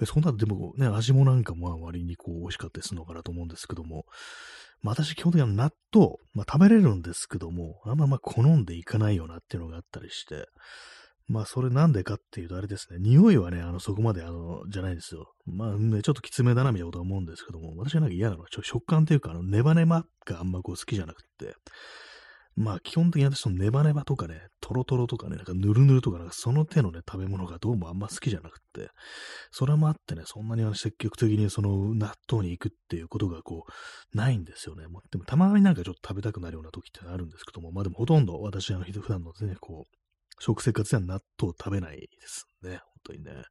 [0.06, 4.04] そんなでもね、味もなんかも割にこう美味しかったりするのかなと思うんですけども、
[4.80, 10.46] まあ、私基本的には納豆、まあ、食べれるんですけども、あんままあ好んでいかないよなっていうのがあったりして、
[11.28, 15.32] まあ、それなんでかっていうと、あれですね、匂いはね、あの、そこまで、あの、じゃないんですよ。
[15.46, 21.54] まあね、ちょっときつめだな、みたいなことは思うんですけども、私はなんか嫌なのは、ちょ食感っていうか、あの、ネバネバがあんまこう好きじゃなくて、
[22.54, 28.90] まあ基本的に私のネバネバとかね、トロトロとかね、なんかヌルヌルとかなんかその手のね、食べ物がどうもあんま好きじゃなくて、
[29.50, 34.84] それもあってね、そんなにあの積極的にその納豆に行くっていうことがこう、ないんですよね。
[35.10, 39.96] でもたまになんかちょっと食べたくなるような時ってあるんですけども、まあでもほとんど私あの普段のね、こう、
[40.42, 42.70] 食生活では納豆を食べないですね。
[42.70, 43.44] 本当にね。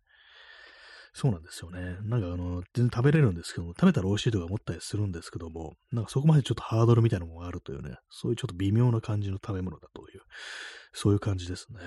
[1.14, 1.98] そうなんですよね。
[2.04, 10.22] なんかあの、全然食べれるんですけども、食べたら美味しいとか思ったりするんですけども、なんかそこまでちょっとハードルみたいなのがあるというね、そういうちょっと微妙な感じの食べ物だという、
[10.94, 11.80] そういう感じですね。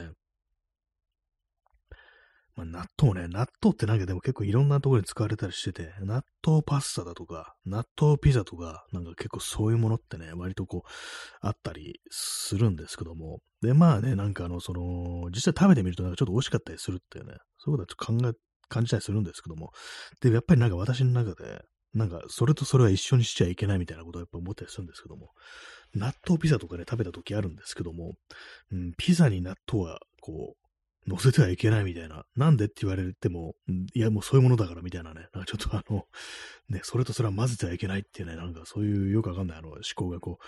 [2.56, 10.88] まあ、納豆ね、納豆ってなんかでも結構いろんなところに使われたりしてて、納豆パスタだとか、納豆ピザとか、なんか結構そういうものってね、割とこう、
[11.40, 18.38] あったりするんですけども、で、まあね、なんかあの、その、実際食べてみるとなんかちょっと美味しかったりするっていうね、そういうことはちょっと考え、
[18.68, 19.72] 感じたりするんですけども、
[20.20, 21.62] で、やっぱりなんか私の中で、
[21.92, 25.30] なんかそれとそれは一緒にしちゃいけないみたいなことをやっぱ思ったりするんですけども、
[25.94, 28.14] 納豆ピザとかね、食べた時あるんですけども、
[28.72, 30.63] うん、ピザに納豆は、こう
[31.06, 32.24] 乗せてはいけないみたいな。
[32.36, 33.54] なんでって言われても、
[33.94, 35.26] いや、もうそういうものだからみたいなね。
[35.34, 36.04] なんかちょっとあの、
[36.68, 40.44] ね、それとそれは混ぜてはいけないっていうね、なんかそういうよくわかんないあの思考がこう、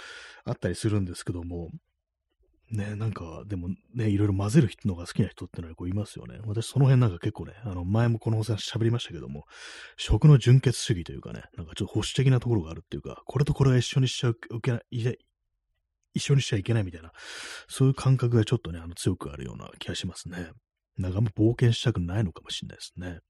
[0.48, 1.70] あったりするんですけども、
[2.70, 6.40] ね、なんか、でもね、いろいろ混ぜるのが好きな人ってのはこういますよね。
[6.46, 9.44] 私その辺なんか結構ね、あの、前もこの放送喋りましたけども、
[9.96, 15.18] 食の純潔主義というかね、なんかちょっと保守的なところがあるっていうか、これとこれは一緒にしちゃうけない、
[16.16, 17.12] 一緒にしちゃいけないみたいな、
[17.68, 20.50] そういう感覚がちょっとね、あの強くあるような気がしますね。
[20.96, 23.20] なんかあんま冒険したくないのかもしれないですね。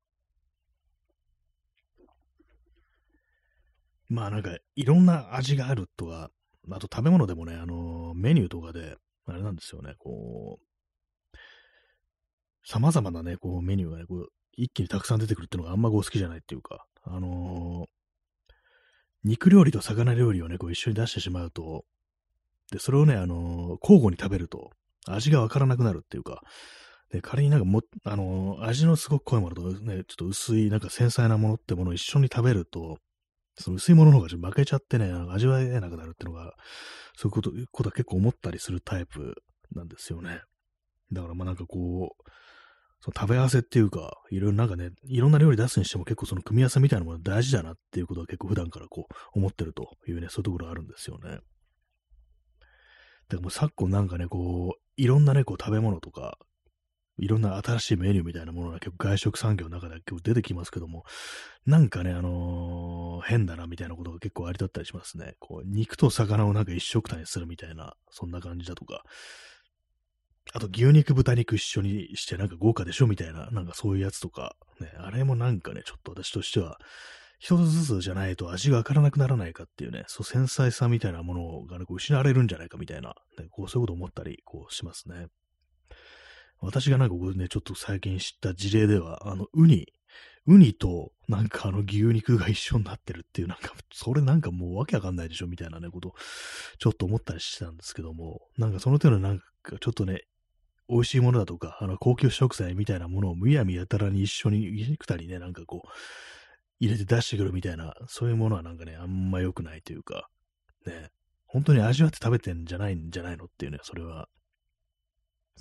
[4.09, 6.31] まあなんか、いろんな味があるとは、
[6.71, 8.97] あと食べ物でもね、あのメニューとかで、
[9.27, 10.67] あれなんですよね、こう、
[12.65, 17.89] 様々なね、こうメニューがね、こう一気にたくさん出てくるっていうのがあんまこう好きじゃないっていうか、あのー、
[19.25, 21.85] 肉料理と魚料理をね、こう一緒に出してしまうと、
[22.73, 24.71] で、それをね、あのー、交互に食べると、
[25.07, 26.43] 味がわからなくなるっていうか、
[27.11, 32.99] で、仮になんかも、あのー、味のすごく濃いものとね、ちょっと薄い、なんか繊細なものってものを一緒に食べると、
[33.59, 36.55] その薄いものの方が負けちゃってね、味わえなくなるっていうのが、
[37.17, 39.35] そういうこと、ことは結構思ったりするタイプ
[39.75, 40.41] なんですよね。
[41.13, 42.31] だからまあなんかこう、
[43.01, 51.39] その食べ合わせっていうか、いろいろなんかね、いろんな料理出すにしても結構その組み合わせみたいなもの大事だなっていうことは結構普段からこう思ってるというね、そういうところがあるんですよね。
[53.29, 56.39] でも昨今なんかね、こう、いろんなね、こう食べ物とか、
[57.19, 61.05] いろんな新しいメニューみたいなものが結構外食産業の中では結構出てきますけども、
[61.65, 65.35] なんかね、あのー、変だなみたいなことが結構ありだったりしますね。
[65.41, 69.03] こう、肉と魚をなんか一食単にするみたいな、そんな感じだとか、
[70.53, 76.79] あと牛肉、豚肉一緒にしてなんか豪華でしょみたいな、なんかそういうやつとか、ね、あれもなんかね、ちょっと私としては、
[77.39, 85.27] 一つずつじゃないと味がわからなくならないかっていうね、そう繊細さみたいなものが、ね、こう失われるんじゃないかみたいな、ね、こうそういうこと思ったりこうしますね。
[86.61, 89.87] 私がなんかこうね、ちょっと最近知った事例では、あの、ウニ、
[90.47, 96.15] ウニとなんかあの牛肉が一緒になってるっていう、なんか、それなんかもうわけわかんないでしょみたいなね、こと、
[96.79, 99.45] ちょっと思ったりしてたんですけども、なんかその手のなんか
[99.81, 100.23] ちょっとね、
[100.89, 105.89] 美味しいものだとか、あの、高級食材みたいなものをむやみやたらに一緒に、幾たりね、なんかこう、
[106.79, 110.29] 入れて出してくるみたいな、そういうものはなんかね、あんま良くないというか、
[110.87, 111.11] ね、
[111.47, 114.29] 本当に味わって食べてんじゃないんじゃないのっていうね、それは、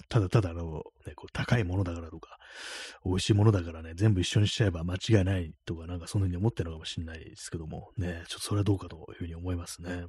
[0.09, 2.37] ただただあの、ね、こう高いものだからとか、
[3.05, 10.05] 美味しいものだからね、全部一緒にしちゃえば間違いないとか、なんかそんな風に思ってるのかもしれないですけども、ね、ちょっとそれはどうかというふうに思いますね。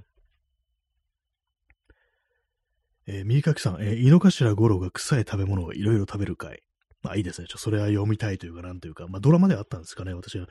[3.08, 6.62] えー、右かきさん、えー、井の頭五郎が臭い食べ物をいろいろ食べる会。
[7.02, 7.46] まあいいですね。
[7.48, 10.12] ちょそれは読みたいというか、なんというか、まあドラマではあったんですかね。
[10.12, 10.48] 私は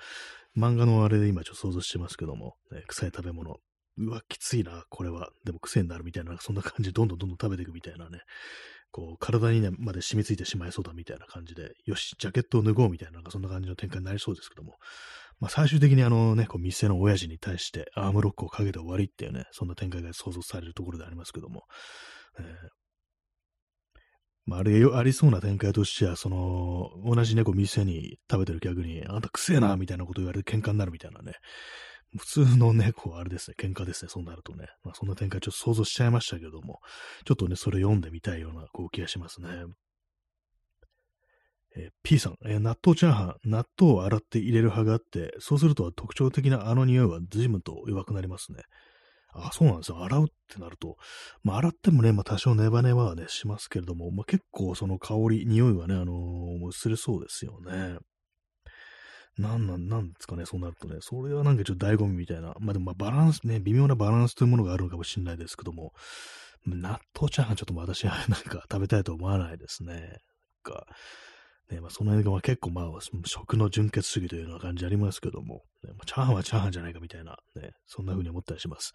[0.58, 3.58] 漫画のあれで今ちょっと想像してますけども、ね、臭い食べ物。
[3.98, 5.30] うわ、きついな、これは。
[5.46, 8.20] でも癖になるみたいな、そんな感じでどんどんどんどん食べていくみたいなね。
[8.92, 14.78] こう、体に、ね、まで染みついてしまいそうだみたいな感じで、よし、ジャケットを脱ごうみたいな、なんかそんな感じの展開になりそうですけども。
[15.40, 21.64] まあ最終的にあのね、こう店の親父に対してアームロックをかけて終わりっていうね、そんな展開が想像されるところでありますけども。
[22.40, 22.85] えー
[24.46, 31.34] まあ、あれ、ありそうな展開としては、その、同じ猫店に食べてる客に、あんたくせえな、みたいなこと言われて喧嘩になるみたいなね。
[32.18, 34.68] 普通の猫は、あれですね、喧嘩ですね、そうなるとね。
[34.84, 36.80] まあ、そんな展開ちょっと想像しちゃいましたけども、
[37.26, 39.50] ちょっとね、それ読んでみたいような、こう、気がしますね。
[41.76, 48.64] えー、P さん、えー、納豆チャーハン、納豆を洗って入れる派があって、そうすると特徴的なあの匂いは随分と弱くなりますね。
[49.36, 50.04] あ、そうなんですよ。
[50.04, 50.98] 洗うってなると、
[51.44, 57.98] まあ、洗ってもね、まあ、多少ネバネバはね、しますけれども、まあ、結構その香り、匂いはね、あのー、薄れそうですよね。
[59.38, 65.92] なんなん、なんですかね、そうなるとね、それはなんかちょっと醍醐味みたいな、まあでもバランスね、微妙なバランスというものがあるのかもしれないですけども、
[66.66, 69.94] 納豆チャーハンちょっと私はなんか食べたいと思わないですね。
[69.94, 70.88] なんか
[71.72, 72.86] ね、まあ、その辺が結構まあ、
[73.26, 78.94] 食の純血主義というような感じありますけども、ねまあ、チャーハンはチャーハンじゃないかみたいな、ね、そんな風に思ったりします。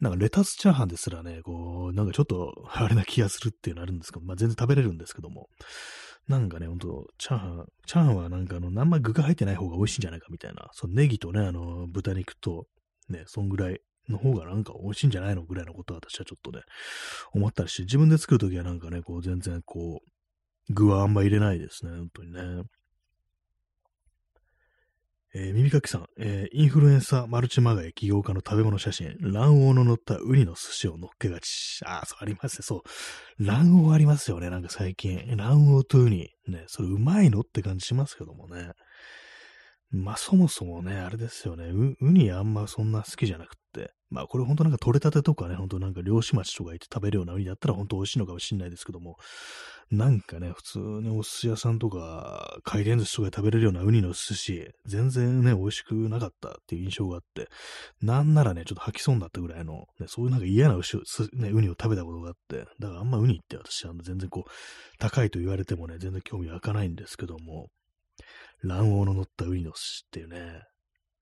[0.00, 5.48] なんかレタスチャーハンですらね、こう、なんかちょっとあれな気がするっていうのあるんですけど、まあ、全然食べれるんですけども、
[6.26, 12.66] なんかね、ほんと、チャーハン、チャーハンはなんかあの、何枚具が入ってない方が美味しいんじゃないかみたいな、そのネギとね、あの、豚肉と、
[13.08, 16.62] ね、そんぐらいの方がなんか美味しいんじゃないのぐらいのことは私はちょっとね、
[17.32, 20.08] 思ったりして、自分で作るときはなんかね、こう全然こう、
[20.70, 22.64] 具はあんま入れないですね、本当にね。
[25.34, 31.80] えー、耳かきさん、えー、インフルエンサーマルチマガイ起業家の食べ物写真、卵黄の乗ったウニの寿司を乗っけがち。
[31.84, 32.62] ああ、そうありますね。
[32.62, 32.82] そ
[33.38, 33.44] う。
[33.44, 34.48] 卵黄ありますよね。
[34.48, 35.36] なんか最近。
[35.36, 36.30] 卵黄とウニ。
[36.48, 38.72] ね、それうまいのって感じしますけどもね。
[39.90, 41.66] まあそもそもね、あれですよね。
[41.66, 43.92] ウニあんまそんな好きじゃなくって。
[44.10, 49.16] まあこれ本当なんか取れたてとかね、本当なんか漁師町とか行って食べるようなウニだったら本当美味しいのかもしれないですけども、
[49.90, 57.48] なんかね、普通にお寿司屋さんとか、回転寿司とかで食べれるようなウニの寿司、全然ね、美味しくなかったっていう印象があって、
[58.02, 64.50] なんならね、ちょっと吐きそうになったぐらいの、ね、そういうなんか嫌なウね、ウニを食べたことがあって、だからあんまウニって私、あの全然こう、
[64.98, 67.68] 高いと言われてもね、全然興味湧かないんですけども、
[68.62, 70.62] 卵黄の乗ったウニの寿司っていうね、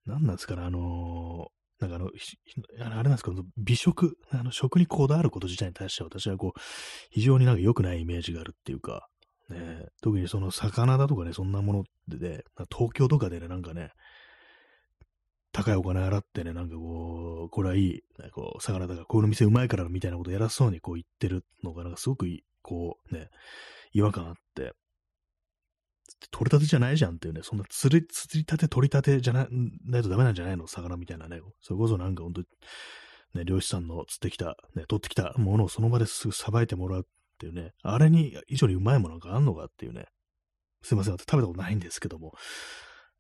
[0.07, 1.49] 何なんですかね、あの
[1.80, 2.10] なんかあの、
[2.80, 6.60] あれなんですけど、美食、あの食にこだわること自体に対して私はこう、
[7.10, 9.08] 非常になんか良くないイメージがあるっていうか、
[9.50, 13.90] ね、特にその魚だとかね、そんなもので、ね東京とかでね、なんかね、
[15.52, 22.26] 高いお金払ってね、なんかこう、これはいい、ね、こう、魚だから、こういう店うまいからみたいなことやらそうにこう言ってるのが、なんかすごく
[22.62, 23.28] こうね、
[23.92, 24.72] 違和感あって、
[26.30, 29.46] 取れたてじゃないじゃんっていうね、そんな釣り、釣りたて、取りたてじゃな
[29.84, 30.66] ないとダメなんじゃないの？
[30.66, 31.40] 魚みたいなね。
[31.61, 32.40] それこそなんか本当
[33.38, 37.04] ね、漁師さんの釣ってきた、ね、取ってきたものをその場ですぐさばいてもらうっ
[37.38, 40.07] ていうね、あれに以上にうまいものがあんのかっていうね。
[40.82, 42.32] すいません、私食べたことないんですけども。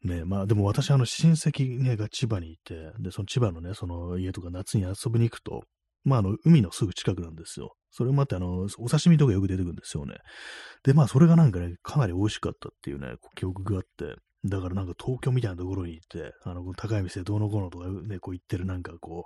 [0.04, 5.64] ね、まあでも私、あの、親戚ね、が千葉にいて、で、その千葉のね、その家とか夏に遊びに行くと、
[6.04, 7.74] まあ、あの、海のすぐ近くなんですよ。
[7.96, 10.16] それもあって、あの、お刺身とかよく出てくるんですよね。
[10.84, 19.24] で、まあ、それがなんかね、かなり美味しかったっていうね、記憶があって、だからなんか東京みたいなところに行って、あの、高い店どうのこうのとかね、こう行ってるなんかこ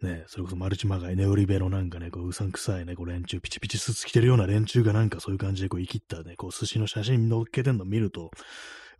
[0.00, 8.30] う、ね、それこそマルチマガイ、ネオリベのなんかね、こううさんくさいね、こう連中、ピチピチスーツ着てるような連中がなんかそういう感じでこう生きったね、こう寿司の写真載っけてんの見ると、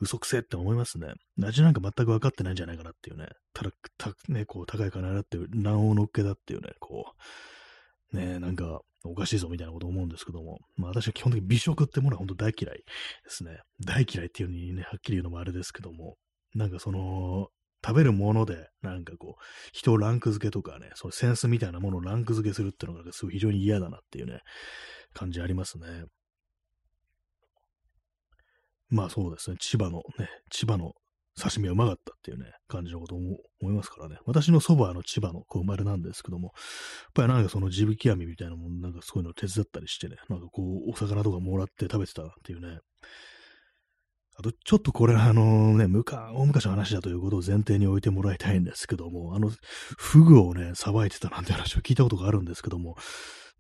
[0.01, 1.09] 嘘くせえって思いますね。
[1.43, 3.29] 味なんか全く分かってないんじゃないかなっていうね。
[3.53, 7.23] ただ、たね、こう、高い金払って卵黄のっけだっていうね、こう、
[8.13, 12.85] ね、なんか、おかしいぞみたいなこと思うんですけども、まあ私は基本的に美食ってものは本当大嫌いで
[13.29, 13.61] すね。
[13.85, 16.17] 大嫌いっていうのにね、はっきり言うのもあれですけども、
[16.55, 17.49] なんかその、
[17.85, 19.43] 食べるもので、なんかこう、
[19.73, 24.41] 人をランク付けとかね、そのセンスみたいなものをランク付けするっていうのがすごい非常に嫌だなっていうね、
[25.15, 26.05] 感じありますね。
[28.91, 30.95] まあそうですね、千葉のね、千葉の
[31.39, 34.19] 刺身はうまかったっていうね、感じのことを思いますからね。
[34.27, 36.55] 私の祖母はあの千葉の生まれなんですけども、やっ
[37.15, 42.79] ぱりなんかその地引き網みたいなもん、なんかそういうのを手伝ったりしてね、なんかこう、お魚とかもらって食べてたっていうね。
[44.39, 49.51] あと、ちょっとこれあのね、むか、大昔の話だということを前提に置いてもらいたいんですけども、あの、
[49.97, 52.97] フグをね、さばいてたなんて話を聞いたことがあるんですけども、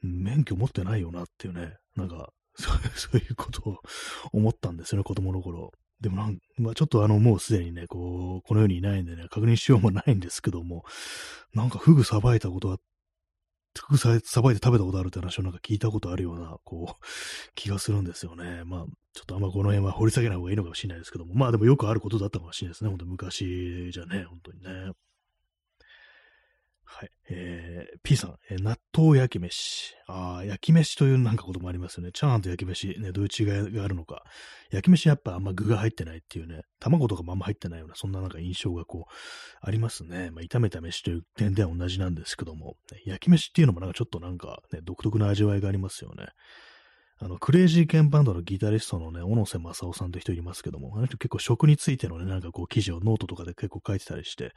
[0.03, 2.70] 免許持ってないよなっていうね、なんか、そ
[3.12, 3.79] う いうことを
[4.33, 5.72] 思ったんですよね、子供の頃。
[6.01, 10.84] でもなん、まあ、ちょっとあの、もうすでにね、こう、この世にいないんでね、確認しようもないんですけども、
[11.55, 12.78] なんかフグさばいたことは、
[13.76, 17.05] フグさばいて食べたことあるって話をなんか聞いたことあるような、こう、
[17.55, 18.62] 気がするんですよね。
[18.64, 22.90] まあ、ちょっとあんまこの辺は掘り下げない方がいいのかもしれないですけども、まあでもよくあることだったかもしれないですね。
[22.90, 24.92] 本当昔じゃね、本当にね。
[26.91, 27.11] はい。
[27.28, 29.95] えー、P さん、えー、納豆焼き飯。
[30.07, 32.12] ああ、焼き飯というなんかこともありますよね。
[32.12, 34.24] チャーハンと焼き飯、ね、どういう違いがあるのか。
[34.70, 39.12] 焼き飯やっぱあんま具が入ってないっていうね、卵とかもあんま入ってないような、そんななんか印象がこう、
[39.61, 40.30] ありますね。
[40.30, 46.28] まあ、炒めた飯という点では同じなんですけども、焼き飯っていうのもなんかちょっとなんかね、独特な味わいがありますよね。
[47.21, 54.53] あの、クレイジーケンバンドのギタリストのね、小野瀬雅生さんって人いますけども、あの人結構食についてのね、なんかこう記事をノートとかで結構書いてたりして、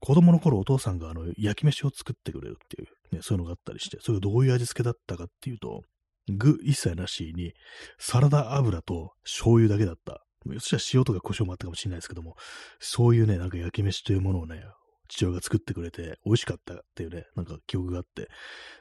[0.00, 5.82] 子供の頃お父さんがあの、焼き飯を作ってくれるっていう、ね、そういうのがあったりして、それがどういう味付けだったかっていうと、
[6.28, 7.52] 具一切なしに、
[7.98, 10.22] サラダ油と醤油だけだった。
[10.60, 12.36] そしたら塩とか胡椒もあったかもしれないですけども、
[12.78, 14.62] そういうね、なんか焼き飯というものをね、
[15.08, 18.28] 父親が作ってくれて、美味しかったっていうね、なんか記憶があって、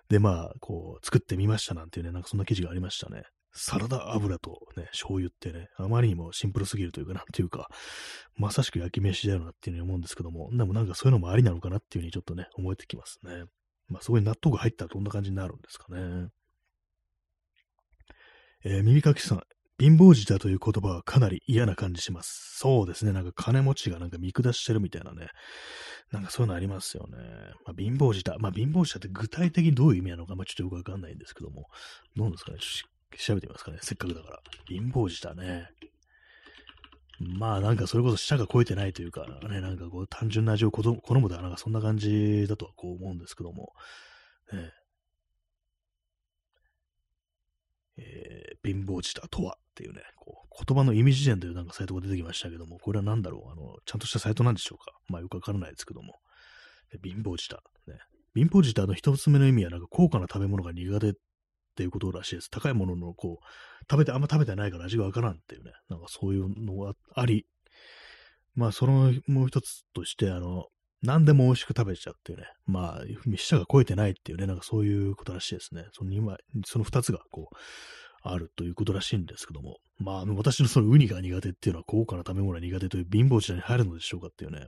[0.09, 3.23] で、まあ、こう、作ってみましたなんていうね、なんかそんな記事がありましたね。
[3.57, 7.69] サラダ油とね、醤油ってね、あまりにもシンプルすぎるというか、なんていうか、
[8.35, 13.45] まさしく焼き飯だよなっていうふうに思うんですけども、でもなんかそういうのもありなのかなっていうふうにちょっとね、思えてきますね。
[13.87, 16.27] まあ、そこに納豆が入ったらどんな感じになるんですかね。
[18.65, 19.41] えー、耳かきさん、
[19.79, 22.57] 貧乏舌という言葉はかなり嫌な感じします。
[22.57, 23.11] そうですね。
[23.11, 25.27] なんか金持ちがなんか見下してるみたいなね。
[26.11, 27.17] なんかそういうのありますよね。
[27.65, 28.35] まあ、貧乏舌。
[28.39, 31.65] まあ、貧乏舌って具体的にどういう意味なのか、まあ、ちょっとよくわかんないんですけども。
[32.15, 32.57] どうですかね？
[33.17, 33.79] 調べてみますかね。
[33.81, 34.39] せっかくだから。
[34.67, 35.69] 貧乏舌ね。
[37.17, 43.71] まあなんかそれこそ舌が超えてないというか、ね、なんかこう単純な味を好むとはなんかそんな感じだとはこう思うんですけども、
[44.51, 44.71] ね、え、
[47.97, 54.93] え貧乏舌とはっていうね、こう言葉の意味辞典というなんかサイトが出てきましたけども、これは何だろうあの、ちゃんとしたサイトなんでしょうか？
[55.07, 56.19] まあよくわからないですけども、
[57.03, 57.55] 貧乏舌、
[57.87, 57.99] ね。
[58.35, 61.13] 貧乏舌の一つ目の意味はなんか高価な食べ物が苦手っ
[61.75, 62.49] ていうことらしいです。
[62.49, 63.45] 高いもののこう、
[63.89, 67.45] 食べて、あんま食べてないから味がわからんっていうね、なんかそういうのがあり、
[68.55, 70.67] まあそのもう一つとして、あの、
[71.05, 72.45] 何でも美味しく食べちゃうっていうね。
[72.65, 73.03] まあ、
[73.37, 75.85] 舌が超えてないっていうね、なんかそういうことらしいですね。
[75.93, 77.55] その2枚、その2つがこう、
[78.27, 79.77] あるということらしいんですけども。
[79.97, 84.67] まあ、私のそのウニが苦手っていうのは高価な食べ物が苦手という貧乏地に入るのでしょうかっていうね。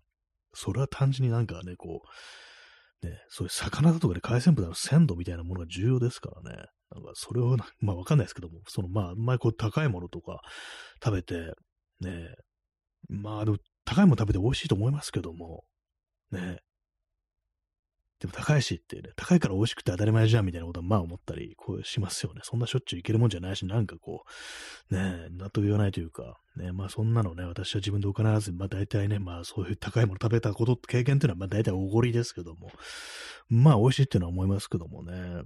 [0.53, 2.01] それは単純になんかね、こ
[3.03, 6.65] う、ね、そういう魚だとかで海鮮部の鮮度みたいなものが重要ですからね。
[6.91, 10.39] なんかそれを、まあわかんないですけども、そのまあ、あんまりこう高いものとか
[11.03, 11.53] 食べて、
[11.99, 12.33] ね、
[13.09, 15.63] まあでも高いもの食べて美味しいと思いますけども、
[16.31, 16.59] ね。
[18.19, 22.41] でも高いしってね、高いから美味しくて当たり前じゃんみたいなことはまあ思ったり、こうしますよね。
[22.43, 24.23] そんなしょっちゅういけるもんじゃないし、なんかこ
[24.89, 32.71] う、ね、納得言わないというか、ね、まあそんなのね、私は自分でお金らずまあ大体ね、まあそういう高いもの食べたこと、経験っていうのはまあ大体おごりですけども、
[33.49, 35.43] まあ美味しいっていうのは思いますけどもね。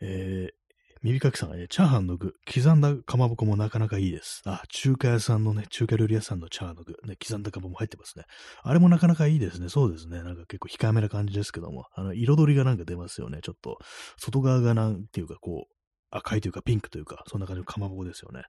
[0.00, 0.65] えー、
[1.02, 4.42] 耳かきさんがね、チャーハンの具、刻んだかまぼこもなかなかいいです。
[4.46, 8.24] あ、中華屋さんのね、中華料理屋さんのチャーハンの具、ね、刻んだかまぼこも入ってますね。
[8.62, 9.68] あれもなかなかいいですね。
[9.68, 10.22] そうですね。
[10.22, 13.40] なんか結構控えめな感じですけども、あの、彩りがなんか出ますよね。
[13.42, 13.78] ちょっと、
[14.16, 15.75] 外側がなんていうかこう、
[16.10, 18.42] 赤いというかピンクというか、そんな感じのかまぼこですよね。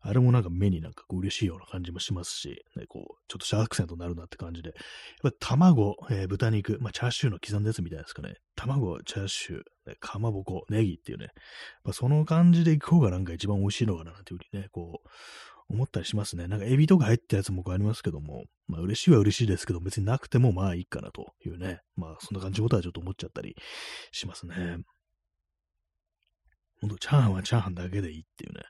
[0.00, 4.70] あれもなんか目になんかこう嬉しいような感じもしますし、ね、こう、ちょっとしたアクセントになるなって感じで。
[5.22, 8.34] やっぱ卵、えー、豚肉、まあチャーシューの刻んだやつみたいですかね。
[8.56, 9.58] 卵、チャーシュー、
[9.90, 11.28] ね、かまぼこ、ネギっていうね。
[11.84, 15.08] まあ、その感じでいく方がなんか一番美味しいのかなっていうふうにね、こう、
[15.70, 16.48] 思ったりしますね。
[16.48, 21.80] なんかエビとか入ったやつもありますけども、まあ嬉しいは嬉しいですけど、別になくてもまあいいかなというね。
[21.94, 23.54] まあそんな感じのことはちょっと思っちゃったり
[24.10, 24.78] しますね。
[26.80, 28.62] ほんと、チャーハンはチャーハンだけでいいっていうね。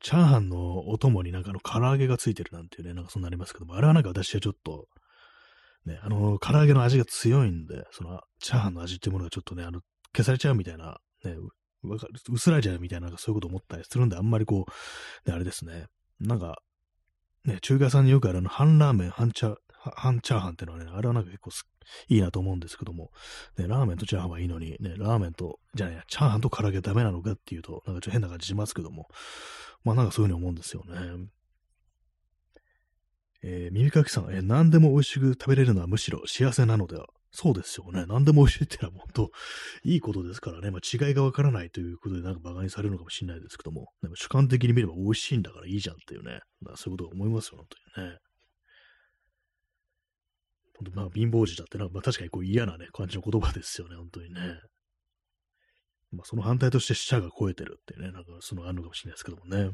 [0.00, 4.86] チャーハンのお供になんかの唐揚げがついてるなんていうね、なんかそんなありますけども、あれはなんか私はちょっと、
[5.86, 9.80] ね、あの、唐揚げの味が強いんで、その、チャーハンの味っていうものがちょっとね、あの、
[10.14, 11.36] 消されちゃうみたいな、ね、
[11.82, 15.86] わかる、薄らいじゃうみたいな、なんかそういうこと思ったりするんで、あんまりこう、ね、あれですね、
[16.20, 16.58] なんか、
[17.44, 19.56] ね、中華屋さんによくあるあの、半ラーメン、半チャ、
[19.96, 21.50] 半チャーハンってのはね、あれはなんか結構
[22.08, 23.10] いいなと思うんですけども、
[23.58, 29.08] ね、ラーメンとチャーハンはいいのに、ね、ラーメンと、じゃあね、チャーハンと唐揚げダメなのかっていうと、なんかちょっと変な感じしますけども、
[29.84, 31.28] まあなんかそういうふうに思うんですよね。
[33.46, 38.06] えー、耳かきさん、えー、何でも美味しく食べれるのはむしろ幸せなのではそうですよね。
[38.06, 39.30] 何でも美味しいってのは本当
[39.82, 40.70] いいことですからね。
[40.70, 46.40] まあ、違いがわからないということでなんか馬鹿にされるのかもしれないですけども、でも主観的に見れば美味しいんだからいいじゃんっていうね。
[46.76, 47.66] そういうことを思いますよ、本
[47.96, 48.18] 当にね。
[50.78, 54.40] 本当まあ、貧乏児だってな、まあ確かにこう嫌なね、感じの言葉ですよね、本当にね。
[56.12, 59.70] まあその反対として死者が超えてるってね、なんかそのあるのかもしれないですけどもね。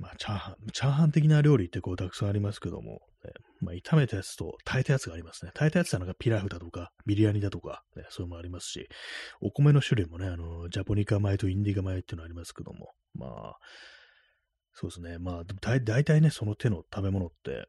[0.00, 5.50] まあ、チャーハン、チャーハン的な料理ってこうたくさんありますけども、ね、まあ、炒めたやつと炊いたやつがありますね。
[5.52, 8.88] 炊いたやつはなんかピラフだとか、ビリヤニだとか、ね、そういうのもありますし、
[9.42, 13.58] お米の種類もね、あの、ジャポニカ米とインディカ米っていうのありますけども、まあ、
[14.72, 15.18] そうですね。
[15.18, 17.68] まあ、大体ね、その手の食べ物って、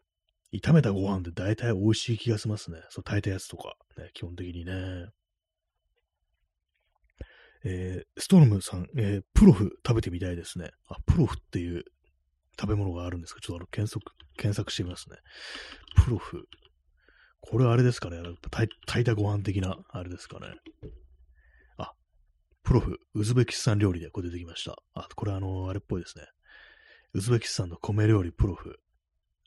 [0.54, 2.82] 炒めたご飯って大体美味しい気がしますね。
[2.89, 5.08] そう、炊いたやつとか、ね、基本的にね。
[7.64, 10.72] えー、ストロムさん、えー、プロフ食べてみたいですね。
[10.88, 11.84] あ、プロフっていう
[12.60, 13.39] 食べ物があるんですか？
[13.39, 14.04] ちょっとあの検索、
[14.36, 15.18] 検索してみますね。
[16.04, 16.47] プロフ。
[17.39, 20.47] これあれですかね炊いたご飯的な、あれですかね。
[21.78, 21.91] あ、
[22.64, 24.76] プロフ、ウズベキスタン料理でこれ出てきました。
[24.93, 26.26] あ、これあの、あれっぽいですね。
[27.14, 28.78] ウズベキスタンの米料理プロフ。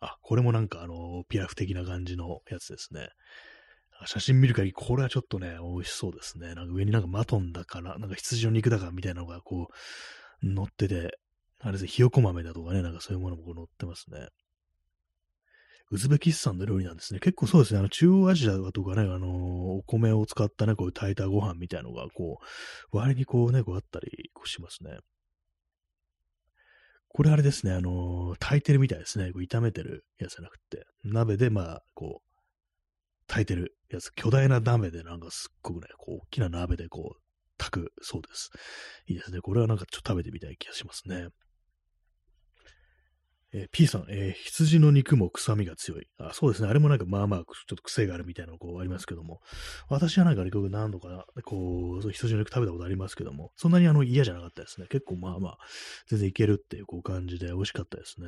[0.01, 3.09] あ、これもなんかあの、ピラフ的な感じのやつですね。
[4.07, 6.55] 写真見る限り、これはちょっとね、美味しそうですね。
[6.55, 9.69] なんか上になんかマトンだから、なんか羊の肉だからみたいなのがこ
[10.43, 11.19] う、乗ってて、
[11.61, 14.29] あれですね、ひよこ豆だとかね、なんかそういうものもこう乗ってますね。
[15.91, 17.21] ウズベキスタンの料理なんですね。
[17.21, 17.81] 結構そうですね。
[17.81, 22.39] あの、中央アジアとかね、あの、お米を使ったね、こういう炊いたご飯みたいなのが、こ
[22.93, 24.99] う、割にこうね、こうあったりしますね。
[27.15, 29.31] これあれですね、あのー炊いてるみたいですね。
[29.31, 37.21] こう炒めてるやつじゃなくて、鍋で、まあ、こう、炊いてるやつ、巨大な鍋で、なんかすっごくね、こう、大きな鍋でこう、
[37.57, 38.51] 炊くそうです。
[39.07, 39.39] いいですね。
[39.41, 41.29] これはなんかちょっと食べてみたい気がしますね。
[43.55, 46.07] えー P さん、えー羊の肉も臭みが強い。
[46.19, 46.69] あ、そうですね。
[46.69, 49.41] あれもなんかまあまあ、ちょっと癖があるみたいなのこうありますけども。
[49.89, 54.89] 私はなんかね、こう何度か、こう、そ羊の肉食べたことありますけども、そんなにあの嫌じゃなかったですね。
[54.89, 55.59] 結構まあまあ、
[56.09, 58.27] 全然いけるっていうこう感じで美味しかったですね。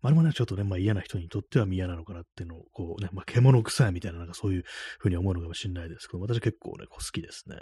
[0.00, 4.64] まあ、あれもね、ちょっとね、まあ嫌な人にとっては嫌なのかなっていうのを、こうね、まあ獣臭いみたいな、なんかそういう
[4.98, 7.56] ふうに思うのかもしれないですけど、私結構ね、こう好きですね。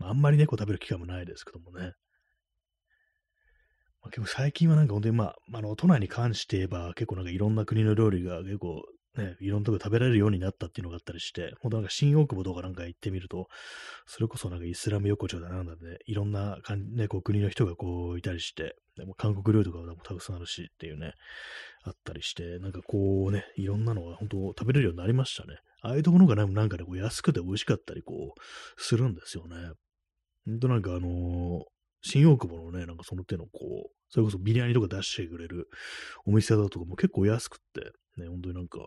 [0.00, 1.92] あんまり猫食べる機会もないですけどもね。
[4.06, 8.82] 結構最近はなんか本当にまあ、あの、都内に関して言えば結構なんかいろんな国の料理が結構
[9.16, 13.46] ね、いろんなとこ食べられるようになったっていうのがあったりして、本当なんか新大久保とかなんか行ってみると、
[14.06, 21.12] それこそなんかイスラム横丁だなんだで、いろんなかん、ね、こう国の人がこういたりして、でも韓国料理とかもたくさんあるしっていうね、
[21.84, 25.58] あったりして、なんかこうね、いろんなのが本当食べれるようになりましたね。
[25.82, 28.40] ああいうところが、なんかね、こう安くて美味しかったりこう、
[28.82, 29.54] するんですよね。
[30.46, 31.73] ほんとなんかあのー
[32.06, 33.50] 新大久保のね、なんかその手のこ
[33.88, 35.68] う、それこそビリヤニとか出してくれる
[36.26, 38.78] お店だとかも結構安くって、ね、本当になんか、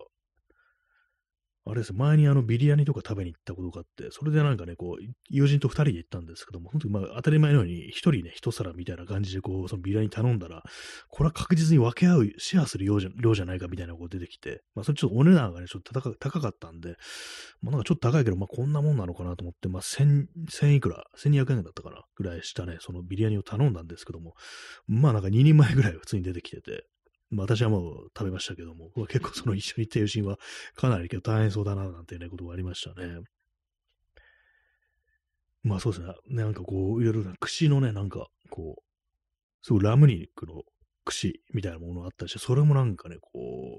[1.69, 1.93] あれです。
[1.93, 10.63] 前にあのビリヤニとか食べに行ったことがあって、それでなんかね、こう、友人と二人で行ったんですけども、本当にまあ当たり前のように一人ね、一皿みたいな感じでこう、そのビリヤニ頼んだら、
[11.09, 16.95] これは確実に分け合う、シェアする量じゃ量じゃないかみたいなのが出てきて、まあそれちょっとお値段がね、ちょっと高か高かったんで、
[17.61, 24.35] まあなんかちょっと高いけど、まあこんなもんなのかなと思って、まあ千、千いくら、千二百円だったかな、ぐらいしたね、そのビリヤニを頼んだんですけども、
[24.87, 26.85] まあなんか2人前ぐらい普通に出てきてて、
[27.29, 30.37] まあ私はもう食べましたけども、結構その一緒に行った友人は
[30.75, 33.19] かなり大変そうだな、なんていうね、ことがありましたね。
[35.63, 36.13] まあそうですね。
[36.27, 38.81] なんかこう、いろいろな串のね、なんかこう、
[39.61, 40.63] すごいラム肉の
[41.03, 43.31] 串みたいなものがあったりして、それもなんかね、こ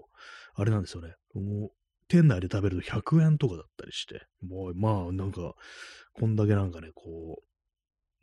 [0.06, 1.14] う、あれなんですよね。
[1.34, 1.70] もう、
[2.08, 5.54] 店内で食べると100円とかだったりして、もう、まあ、なんか、
[6.14, 7.42] こんだけなんかね、こう、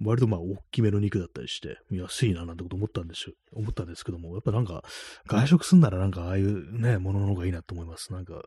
[0.03, 3.33] 割とまあ、大きめの肉だったりして、安いななんてこと思ったんですよ。
[3.53, 4.83] 思ったんですけども、やっぱなんか、
[5.27, 8.11] 外食すんならなんか、ああいうね、ものの方がいいなと思います。
[8.11, 8.43] なんか、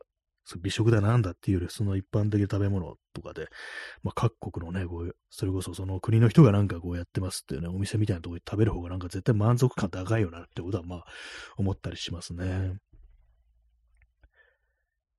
[0.60, 3.48] 美食だなんだっていうより、その一般的な食べ物とかで、
[4.02, 11.04] まあ、各国のね、こういう、それこそその国の人がなんかこうやってますっていうね、お店みたいなところで食べる方がなんか絶対満足感高いよなってことはまあ、
[11.56, 12.78] 思ったりしますね。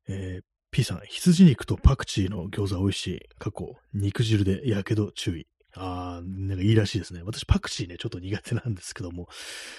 [0.07, 3.19] えー P さん、羊肉とパクチーの餃子美味しい。
[3.39, 5.47] 過去、肉汁でやけど注意。
[5.75, 7.21] あー、なんかいいらしいですね。
[7.23, 9.27] 私パクチーね、ちょっと苦手なんですけども、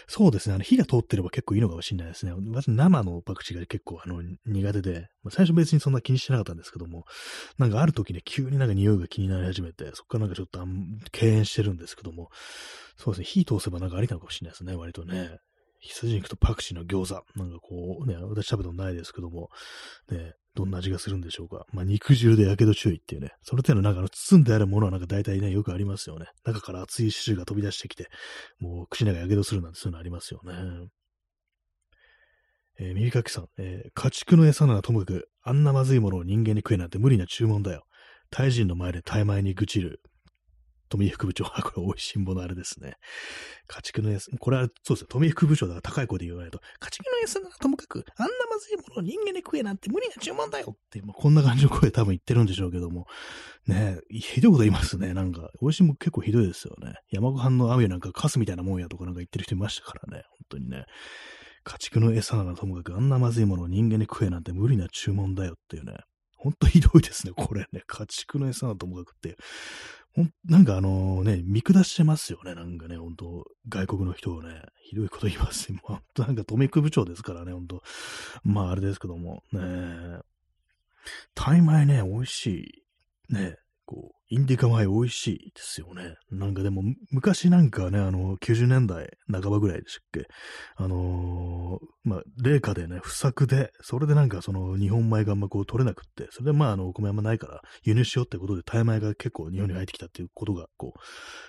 [0.06, 2.32] そうですね、あの火が通ってれば結構いいのかもしれないですね。
[2.32, 7.04] 私生のパクチーが結構あの苦手で、まあ最初別にそんな気にしてなかったんですけども、
[7.58, 12.30] なんかある時ね、急になんか匂いが気になり始めて、そこからなんかちょっとあん敬遠してるんですけども、
[12.96, 15.38] そうですね、火通せばなんかありなのかもしれないですね、割とね。
[15.80, 17.24] 羊肉とパクチーの餃子。
[17.36, 19.48] なんかこうね、私食べたことないですけども、
[20.10, 21.64] ね、どんな味がするんでしょうか。
[21.72, 26.26] まあ、肉汁で火傷注意っていうね、その手の中の包んであるものはなんか大体ね、よくありますよね。
[26.44, 28.08] 中から熱い汁が飛び出してきて、
[28.58, 30.88] もう口の中火傷するなんてそういうのありますよね。
[32.78, 37.84] えー、耳かきさん、えー家畜の餌ならともかく、あんなまずいものを人間に食えなんて無理な注文だよ。
[38.30, 40.00] タイ人の前でタイ前に愚痴る。
[40.90, 42.94] 富井副部長は、これ美味しんぼのあれですね。
[43.68, 45.06] 家畜の餌、これはそうですよ。
[45.08, 53.06] 富井副部長だから高い声で言わないと、家畜の餌ならともかく、あんなまずいものを人間に食えなんて無理な注文だよって、まあ、こんな感じの声多分言ってるんでしょうけども、
[53.66, 55.14] ねえ、ひどいこと言いますね。
[55.14, 56.94] なんか、美味しんぼ結構ひどいですよね。
[57.10, 60.24] 山ごはんの雨なんかカスみたいなもんやとかなんか言ってる人いましたからね。
[60.30, 60.84] 本当にね。
[61.62, 65.98] 家畜の餌ならともかく、あんなまずいものを人間に食えなんて無理な注文だよっていうね。
[66.36, 67.82] ほんとひどいですね、これね。
[67.86, 69.36] 家畜の餌ならともかくって。
[70.44, 72.54] なんかあのね、見下してますよね。
[72.54, 75.78] なんかね、本当、外国の人をね、ひどいこと言いますね。
[75.84, 77.82] ほんとなんか、トミック部長ですからね、本当。
[78.42, 80.18] まあ、あれですけども、ね
[81.34, 82.46] タイ米ね、美味し
[83.28, 83.32] い。
[83.32, 83.56] ね
[83.90, 86.14] こう、インディカ米美味しいですよね。
[86.30, 90.28] なんかでも、昔なんかね、あの、90年代半ばぐらいでしたっけ？
[90.76, 101.00] あのーまあ、冷夏でね、不作で、それでなんかその日本米があんまこう取れなくって、それでまあ、あの、お米あんまないから輸入しようってことで、タイ米が結構日本に入ってきたっていうことが、こう、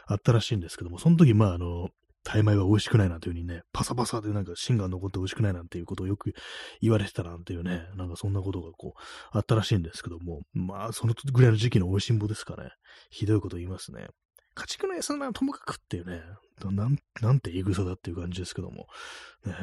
[0.08, 1.90] あったらしいんですけども、その時、まあ、あの、
[2.24, 6.34] タイ米は美味しくないなんていう風にね、パサパサでなんか芯が残って美味しくないなんていうことをよく
[6.82, 9.00] 言われてたなんていうね、なんかそんなことがこう、
[9.32, 12.70] あったらしいんですけども、まあ、そのぐらいの時期の美味しんぼですかね。
[13.10, 14.08] ひどいこと言いますね。
[14.54, 16.22] 家畜の餌ならともかくっていうね、
[16.64, 18.88] なん、なんて言い草だっていう感じですけども。
[19.46, 19.56] ね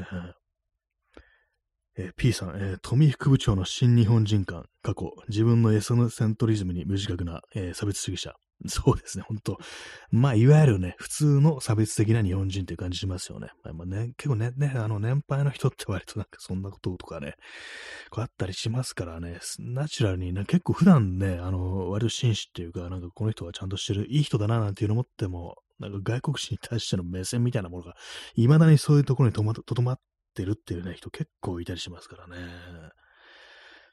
[2.00, 8.34] えー P さん、えー富副部長の新日本人館、過去、自分のエソセントリズムに無自覚な、えー差別主義者。
[8.66, 9.58] そうですね、本当
[10.10, 13.50] まあ、いわゆるね、普通の差別的な日本人っていう感じしますよね。
[13.62, 17.34] まあ、ね、結構ね、ね、あの、年配の人って割となんかそんなこととかね、
[18.10, 27.94] こうあったりしますからね、ナチュラルにね、結構普段ね、あの、割と紳士っていうか、なんかこの人はちゃんとしてる、いい人だななんていうのを持っても、なんか外国人に対しての目線みたいなものが、
[28.34, 30.00] 未だにそういうところにとまとどまっ
[30.34, 32.36] てるっていうね、人結構いたりしますからね。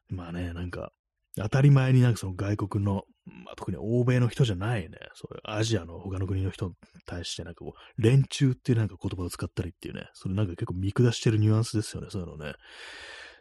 [0.09, 0.91] まあね、なんか、
[1.37, 6.73] 当たり前になんかその外国の、まあ、特に欧米の人じゃないね、そういうアジアの他の国の人に
[7.05, 12.53] 対してなんかこう、連中っていうなんか言葉を使ったりっていうね、それなんか結構見下してるニュアンスですよね、そういうのね。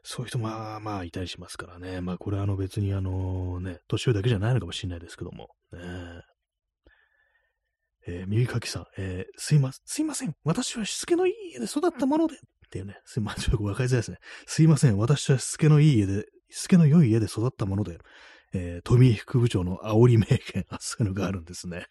[0.02, 2.02] そういう人まあまあいたりしますからね。
[2.02, 5.48] まあこれはあの別にあのね、年寄りだけじゃないのかもしれないですけども。
[5.72, 5.80] ね
[8.06, 10.34] えー、耳かきさん、えー、すいません、すいません。
[10.44, 12.36] 私はしつけのいい家で育ったもので。
[12.36, 12.38] っ
[12.70, 12.98] ていうね。
[13.06, 13.44] すいません。
[13.44, 14.18] ちょっとわかりづらいですね。
[14.46, 14.98] すいません。
[14.98, 17.98] 私はしつけのいい家でしつけの良い家で育ったもので、
[18.54, 21.86] えー、富井副部長の煽り名言、そういうのがあるんですね。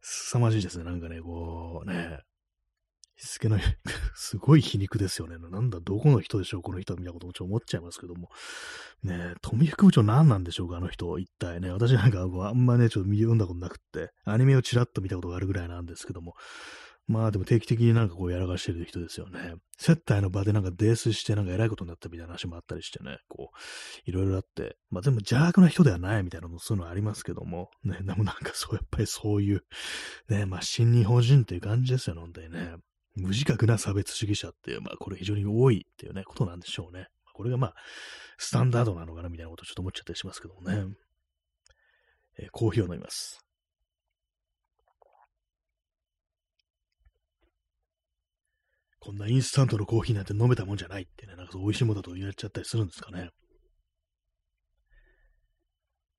[0.00, 0.84] 凄まじいですね。
[0.84, 2.20] なんかね、こうね、
[3.16, 3.58] しつけの、
[4.14, 5.38] すごい皮肉ですよね。
[5.38, 8.28] なんだ、どこの人でしょう、この人みたいなこともちょっと思っちゃいますけども。
[9.02, 11.70] ね富副部長何なんでしょうか、あの人、一体ね。
[11.70, 16.34] 私なんかあんまね、ちょっと見読んだことなくって、アニメをちらっと見たことがあるぐらいなんですけども、
[17.08, 19.54] まあでも定期的になんかこうやらかしてる人ですよね。
[19.78, 29.64] 接待の場でなんか泥酔してなんか偉いことになったみたいな話もあったりしてね、こう、いろいろあって、まあ全部邪悪な人ではないみたいなのそういうのありますけども、ね、でもなんかそう、やっぱりそういう、
[30.28, 32.74] ね、まあ新日本人っていう感じですよね、本当にね。
[33.16, 37.08] 無自覚な差別主義者っていう、まあこれ非常に多いっていうね、ことなんでしょうね。
[37.32, 37.74] これがまあ、
[38.36, 40.94] スタンダードなのかなみたいなことちょっと思っちゃったりしますけどもね。
[42.38, 43.47] えー、コーヒーを飲みます。
[49.00, 53.30] こんなインスタントのコーヒーなんて飲めたもんじゃないってね、なんかそう美味しいものだと言われちゃったりするんですかね。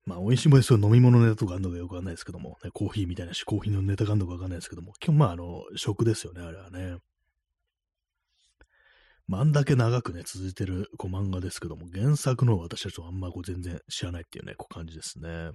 [0.06, 6.96] まあ、美味しいものですよ、飲み物ネタとかあるのかよくわかんないですけども、ね、コーヒーみたいなし、コーヒーのネタがあるのかわかんないですけども、基本まあ、あの、食ですよね、あれはね。
[9.28, 15.52] まあ、あんだけ長くね、続いてるこう漫画ですけども、原作の私たちはあんまこう全然知らないっていうね、こう感じですね。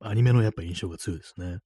[0.00, 1.58] アニメのやっぱ印象が強いですね。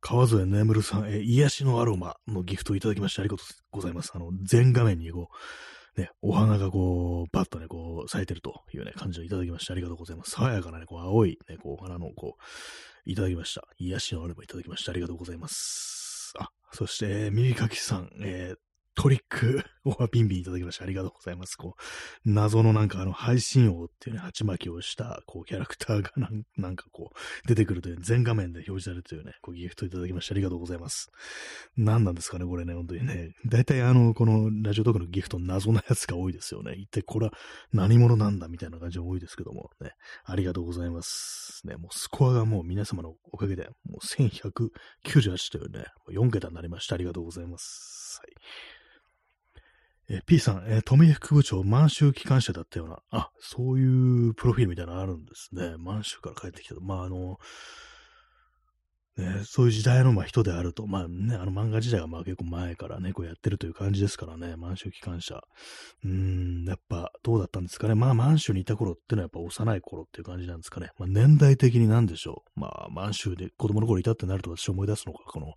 [0.00, 4.12] 川添眠さん、え癒しのアロマのギフトをいただきましてありがとうございます。
[4.14, 5.28] あの、全画面にこ
[5.96, 10.30] う、ね、お花がこう、バッとね、こう、咲いてるというね、感じをいただきましてありがとうございます。
[10.30, 12.42] 爽やかなね、こう、青いね、こう、お花のこう、
[13.10, 13.66] いただきました。
[13.78, 16.32] 癒しのアロマいただきましてありがとうございます。
[16.38, 18.58] あ、そして、えー、耳かきさん、えー、
[18.98, 21.54] トリックオアピンビンいただきましてありがとうございます。
[21.54, 21.82] こう、
[22.28, 31.12] 謎のなんかあの配信王っていうね、鉢巻きをしたこうキャラクターがなんなんかこう出てくるという全画面で表示されるというね、こうギフトいただきましてありがとうございます。
[31.76, 33.34] 何なんですかね、これね、本当にね。
[33.46, 36.74] 大体あの、このラジオトークのギフト謎なやつが多いですよね。
[36.74, 37.32] 一体これは
[37.72, 39.92] 何者なんだみたいな感じが多いですけどもね、
[40.24, 41.60] ありがとうございます。
[41.64, 46.96] ね、もうスコアがもう皆様のおかげで、もう1198というね、4桁になりました。
[46.96, 48.20] ありがとうございます。
[48.20, 48.77] はい。
[50.10, 55.76] え P さん、えー、富井副部長、満州機関車だったような、あ、そういうプロフィールみたいなのあるんですね。
[55.78, 56.80] 満州から帰ってきたと。
[56.80, 57.38] まあ、あの、
[59.18, 65.42] ね、そういう時代のま人であると、まあね、あの漫画時代がまあ結構前からね、こうやってるという感じですからね、満州機関車。
[66.04, 67.96] うーん、やっぱどうだったんですかね。
[67.96, 70.90] まあ満州にいた頃ってのはやっぱ幼い頃っていう感じなんですかね。
[70.98, 72.60] まあ年代的になんでしょう。
[72.60, 75.52] まあ満州で子供の頃いたってなると私思い出すのが、この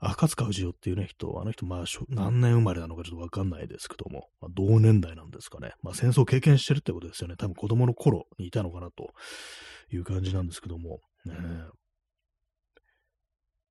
[0.00, 5.72] 赤塚不二夫っていうね、人、あの人、まあ、何年生まれなのかちょっとわかんないですけども、まあ、同年代なんですかね。
[5.82, 7.36] まあ、戦争を経験してるってことですよね。
[7.36, 9.10] 多分子供の頃にいたのかなと
[9.92, 11.34] いう感じなんですけども、ね、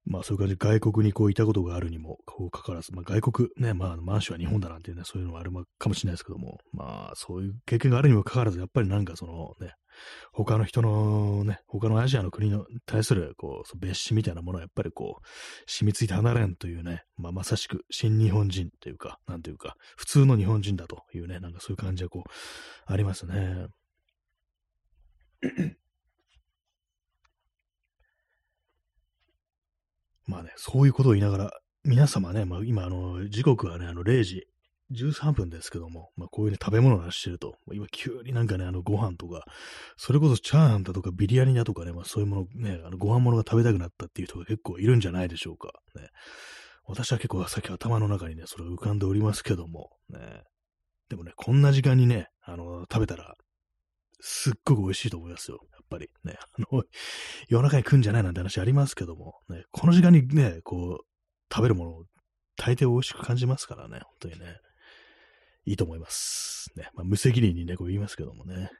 [0.06, 2.18] まあそういう感じで外国にこういたことがあるにも
[2.52, 9.74] かかわらず、まあ外国ね、まあ満州は日本だなんていうね、そういうのはあるかもしれないですけども、まあそういう経験があるにもかかわらず、やっぱりなんかそのね、
[10.32, 15.26] 他の人のね、他のアジアの国に対するこう別紙みたいなものはやっぱりこう、
[15.68, 22.30] 染みついて離れんというね、まあまさしく新日本人というか、なんというか、普通の日本人だというね、なんかそういう感じがこう、
[22.86, 23.68] ありますね。
[30.26, 31.52] まあね、そういうことを言いながら、
[31.84, 34.48] 皆様ね、まあ今、あの、時刻はね、あの、0時
[34.92, 39.44] 13分ですけども、まあこういうね、食べ物を出してると、今急になんかね、あの、ご飯とか、
[39.98, 45.74] それこそチャーハンだとかビリヤニだとかね、まあそういうものね、あの、ご飯物が食べたくなったっていう人が結構いるんじゃないでしょうか。
[45.96, 46.08] ね。
[46.86, 50.44] 私は結構さっき頭の中にね、それ浮かんでおりますけども、ね。
[51.10, 53.36] でもね、こんな時間にね、あの、食べたら、
[54.20, 55.60] すっごく美味しいと思いますよ。
[55.74, 56.38] やっぱりね。
[56.40, 56.84] あの、
[57.50, 62.04] 夜中に食うんじゃないなんて話ありますけども、ね、この時間にね、こう、食べるものを
[62.58, 64.58] 大抵美味しく感じますからね、本当にね。
[65.68, 66.72] いいと思います。
[66.76, 66.90] ね。
[66.96, 68.72] まあ、無責任にね、こう言いますけどもね。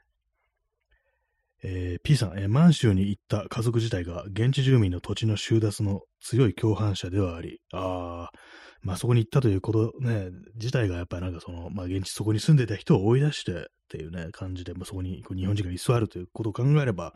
[1.62, 8.38] えー、P さん、えー、満州に行った家族自体が現地住民の土地の収奪の強い共犯者ではあり、ああ、
[8.80, 17.14] まあそこに行ったということね、自体がやっぱりなんかその、まあ現地そこに住んでた人を追い出してっていうね、感じで、まあそこにこう日本人が居座るということを考えれば、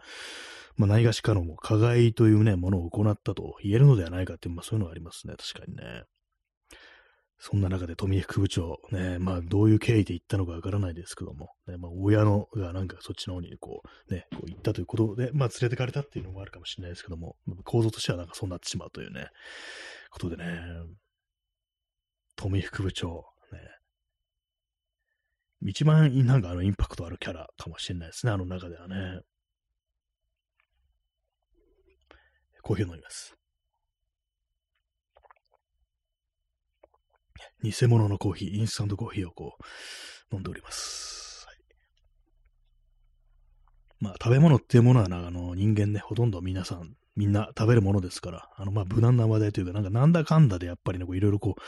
[0.77, 6.03] まあないがしかのも加害というね、ものを行ったと言えるのではないかっていう、まあそういうのがありますね、確かにね。
[7.45, 17.35] そんな中で富井副部長、ね、まあどういう経緯で行ったのかわからないですけども、ね、まあ親のがなんかそっちの方にこう、ね、こう行ったということで、まあ連れてかれたっていうのもあるかもしれないですけども、
[17.65, 19.27] 構造としてはなんかそうなってしまうというね、
[20.11, 20.45] ことでね、
[22.37, 23.09] 富井副部長、
[23.51, 23.59] ね、
[25.67, 29.19] 一番なんかあのインパクトあるキャラかもしれないですね、あの中ではね。
[32.63, 33.35] コーヒーを飲みます。
[37.63, 41.47] 偽物のコーヒー、インスタントコーヒーをこう、飲んでおります。
[44.03, 51.61] まあ、食べ物っていうものはな、あの、人間ね、ほとんど皆さん、みんな食べるものですから、あの、まあ、無難な話題というか、なんか、なんだかんだでやっぱりね、こう、いろいろこう、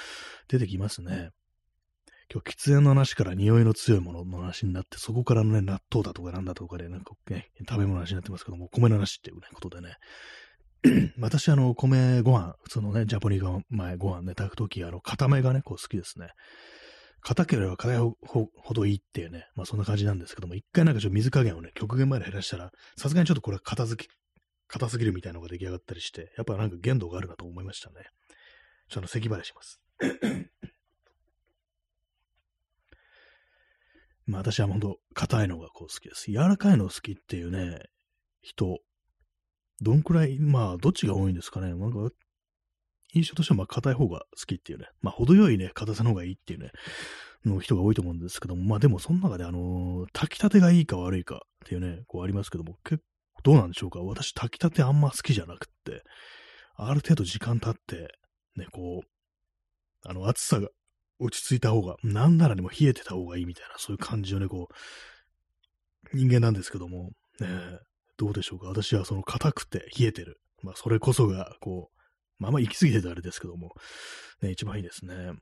[0.49, 1.31] 出てきますね。
[2.33, 9.95] 今日、喫煙の話から匂いの強いものの話になって、そこからのね、納豆だとかなんだとかで、なんかね、食べ物の話になってますけども、米の話っていう、ことでね、
[11.19, 16.29] 私、あの、米ご飯、普通のね、ジャポニー前ご飯ね、炊くとき、あの、固めがね、こう好きですね。
[17.23, 18.19] 硬ければ硬いほ
[18.75, 24.09] どいいっていうね、まあそんな感じなんですけども、一回なんかちょっと水加減をね、極限まで減らしたら、さすがにちょっとこれ片付き、
[24.69, 27.97] 硬すぎるみたいなのが出来上がったりして、やっぱなんか限度があるなと思いましたね。
[28.91, 29.81] ちょっと咳払いします。
[34.27, 36.31] まあ私は本当硬いのがこう好きです。
[36.31, 37.79] 柔らかいの好きっていうね、
[38.43, 38.81] 人
[39.81, 41.75] どんくらい、まあ、どっちが多いんですかね。
[41.75, 42.11] なんか、
[43.15, 44.87] 印象としては、まあ、硬い方が好きっていうね。
[45.01, 46.71] まあ、程よいね、硬さの方がいいっていうね、
[47.45, 54.01] の人が多いと思うんですけども、まあ、でも、その中で、あのー、炊きたてがいいか悪いかっていうね、こうありますけども、結構、どうなんでしょうか。
[54.01, 56.03] 私、炊きたてあんま好きじゃなくって、
[56.77, 58.09] ある程度時間経って、
[58.57, 60.69] ね、こう、あの、暑さが
[61.19, 67.11] 落ち着いた方が、なんならでも冷えてた方がいいみたいな、そういう感じをね、こう、人間なんですけども、
[67.41, 67.49] ね、
[68.17, 68.69] どうでしょうか？
[68.69, 70.41] 私はその硬くて冷えてる。
[70.63, 71.99] まあ、それこそが、こう、
[72.39, 73.73] まああんま行き過ぎてたあれですけども、
[74.43, 75.33] ね、一番いいですね。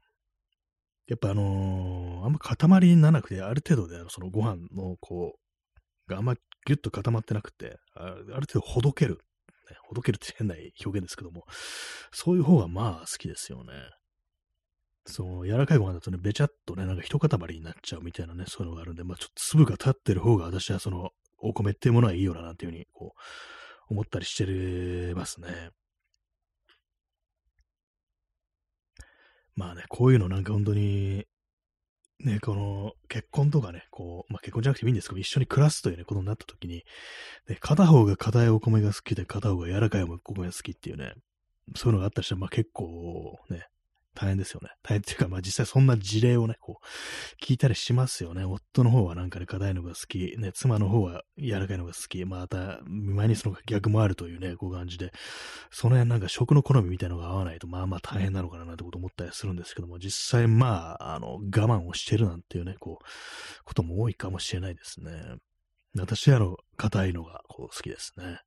[1.07, 2.57] やっぱあのー、あんま塊
[2.89, 9.19] にならなくて、ある程度で、そのご飯の、こう、があんまギュッと固まってなくて、ある程度ほどける。
[9.71, 10.55] ね、ほどけるって変な
[10.85, 11.45] 表現ですけども、
[12.11, 13.73] そういう方がまあ好きですよね。
[15.07, 21.11] その柔らかいご飯だとね、べちゃっとね、なんか一塊になっちゃうみたいなね、そういうのがあるんで、まあちょっと粒が立ってる方が私はその
[21.43, 25.71] お米っていうものはいいよな、なんていうふうに、こう、思ったりしてますね。
[29.55, 31.27] まあね、こういうのなんか本当に、
[32.21, 36.85] ね、この結婚とかね、こう、まあ結婚じゃなくてもいいんですけど、一緒に暮らすというね、ことになった時に、
[37.49, 41.15] ね、片方が硬いお米が好きで、片方が柔らかいお米が好きっていうね、
[41.77, 43.67] そういうのがあったりしたら、まあ結構ね、
[44.15, 44.71] 大変ですよね。
[44.83, 48.45] 大変っていうか、まあ実際そんな事例をね、こう、聞いたりしますよね。
[48.45, 55.13] 夫の方はなんかね、硬いのが好き、ね、妻の方は柔らかいのが好き、また、前にその逆もあるというね、こう感じで、
[55.71, 65.11] その辺なんか食の好みみたいのが合わないと、まあまあ大変なのかななんてこと思ったりするんですけども、実際まあ、あの、我慢をしてるなんていうね、こう、ことも多いかもしれないですね。
[65.99, 68.41] 私はあの、硬いのがこう好きですね。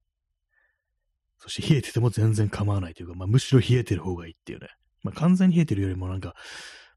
[1.39, 4.67] そして冷えてても全然構わないというか、まあ、むしろ冷えてる方がいいっていうね、
[5.05, 6.33] まあ、完全に冷えてるよりもなんか、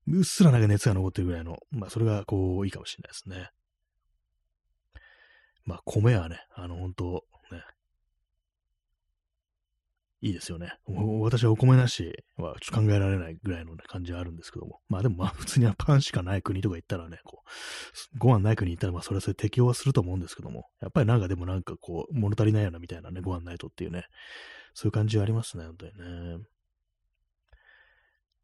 [0.07, 3.51] うっすらなんか熱が残ってるぐらいの、まあ、それがこう、いいかもしれないですね。
[5.65, 7.63] まあ、米はね、あの、本当ね、
[10.23, 10.73] いいですよね。
[11.21, 14.81] 私はお米なしはちょっと考えられないぐらいの、ね、感じはあるんですけども。
[14.89, 20.65] まあでもまあ普通にはパンしかない国とか行ったらね、こう、ご飯ない国行ったらまあそれはそれ適用はすると思うんですけども。
[20.81, 24.07] やっぱりなんかでもなんかこう、物足りないようなみたいなね、ご飯ないとっていうね、
[24.73, 26.45] そういう感じはありますね、本当にね。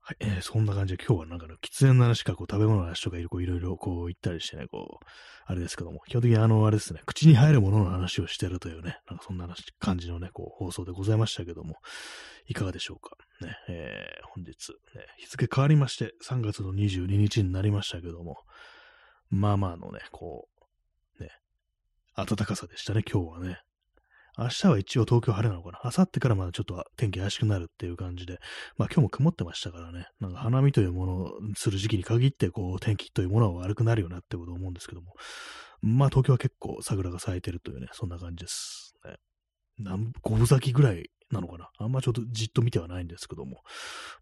[0.06, 5.06] はい、えー、そんな感じで今日はなんか、ね、喫煙の話か、こう、食べ物の話とかいろいろこう言ったりしてね、こう、
[5.46, 9.48] あれですけども、基本的にあの、あれですね、口に入るものの話をしてるというね、なんかそんな
[9.78, 11.76] 感じのね、こう、放送でございましたけども、
[12.46, 13.16] いかがでしょうか？
[13.40, 14.50] ね、えー、本日、
[14.94, 18.36] ね、日付変わりまして、3月の22日になりましたけども、
[19.30, 20.48] まあまあのね、こ
[21.18, 21.30] う、ね、
[22.14, 23.63] 暖かさでしたね、今日はね。
[24.36, 25.80] 明日は一応東京晴れなのかな？
[25.84, 28.40] 明後日からまだちょっと天気怪しくなるっていう感じで、
[28.76, 35.14] まあ今日も曇ってましたからね、なんか花見というものをする時期に限って、こう天気というものは悪くなるよなってことを思うんですけども、
[35.82, 38.94] まあ東京は結構桜が咲いてるというね、そんな感じです。
[39.04, 39.16] ね、
[39.78, 41.70] 何、五分咲きぐらいなのかな？
[41.78, 43.60] あんまちょっとじっと見てはないんですけども、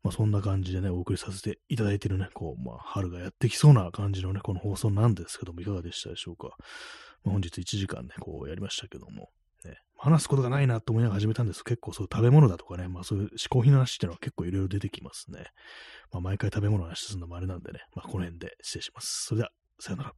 [0.03, 6.51] まあそんな感じでね、お送りさせていただいてるね、こう、まあ春がやってきそうな感じのね、この放送なんですけども、いかがでしたでしょうか？
[7.25, 9.31] ま、本日1時間ね、こうやりましたけども、
[9.97, 15.45] 話すことがないなと思いながら始めたんです結構そう食べ物だとかね、まあそういう嗜好品の話っていうのは結構いろいろ出てきますね。
[16.11, 19.27] まあ毎回食べ物の話するのもあれなんでね、まあこの辺で失礼します。
[19.27, 20.13] それでは、さよなら。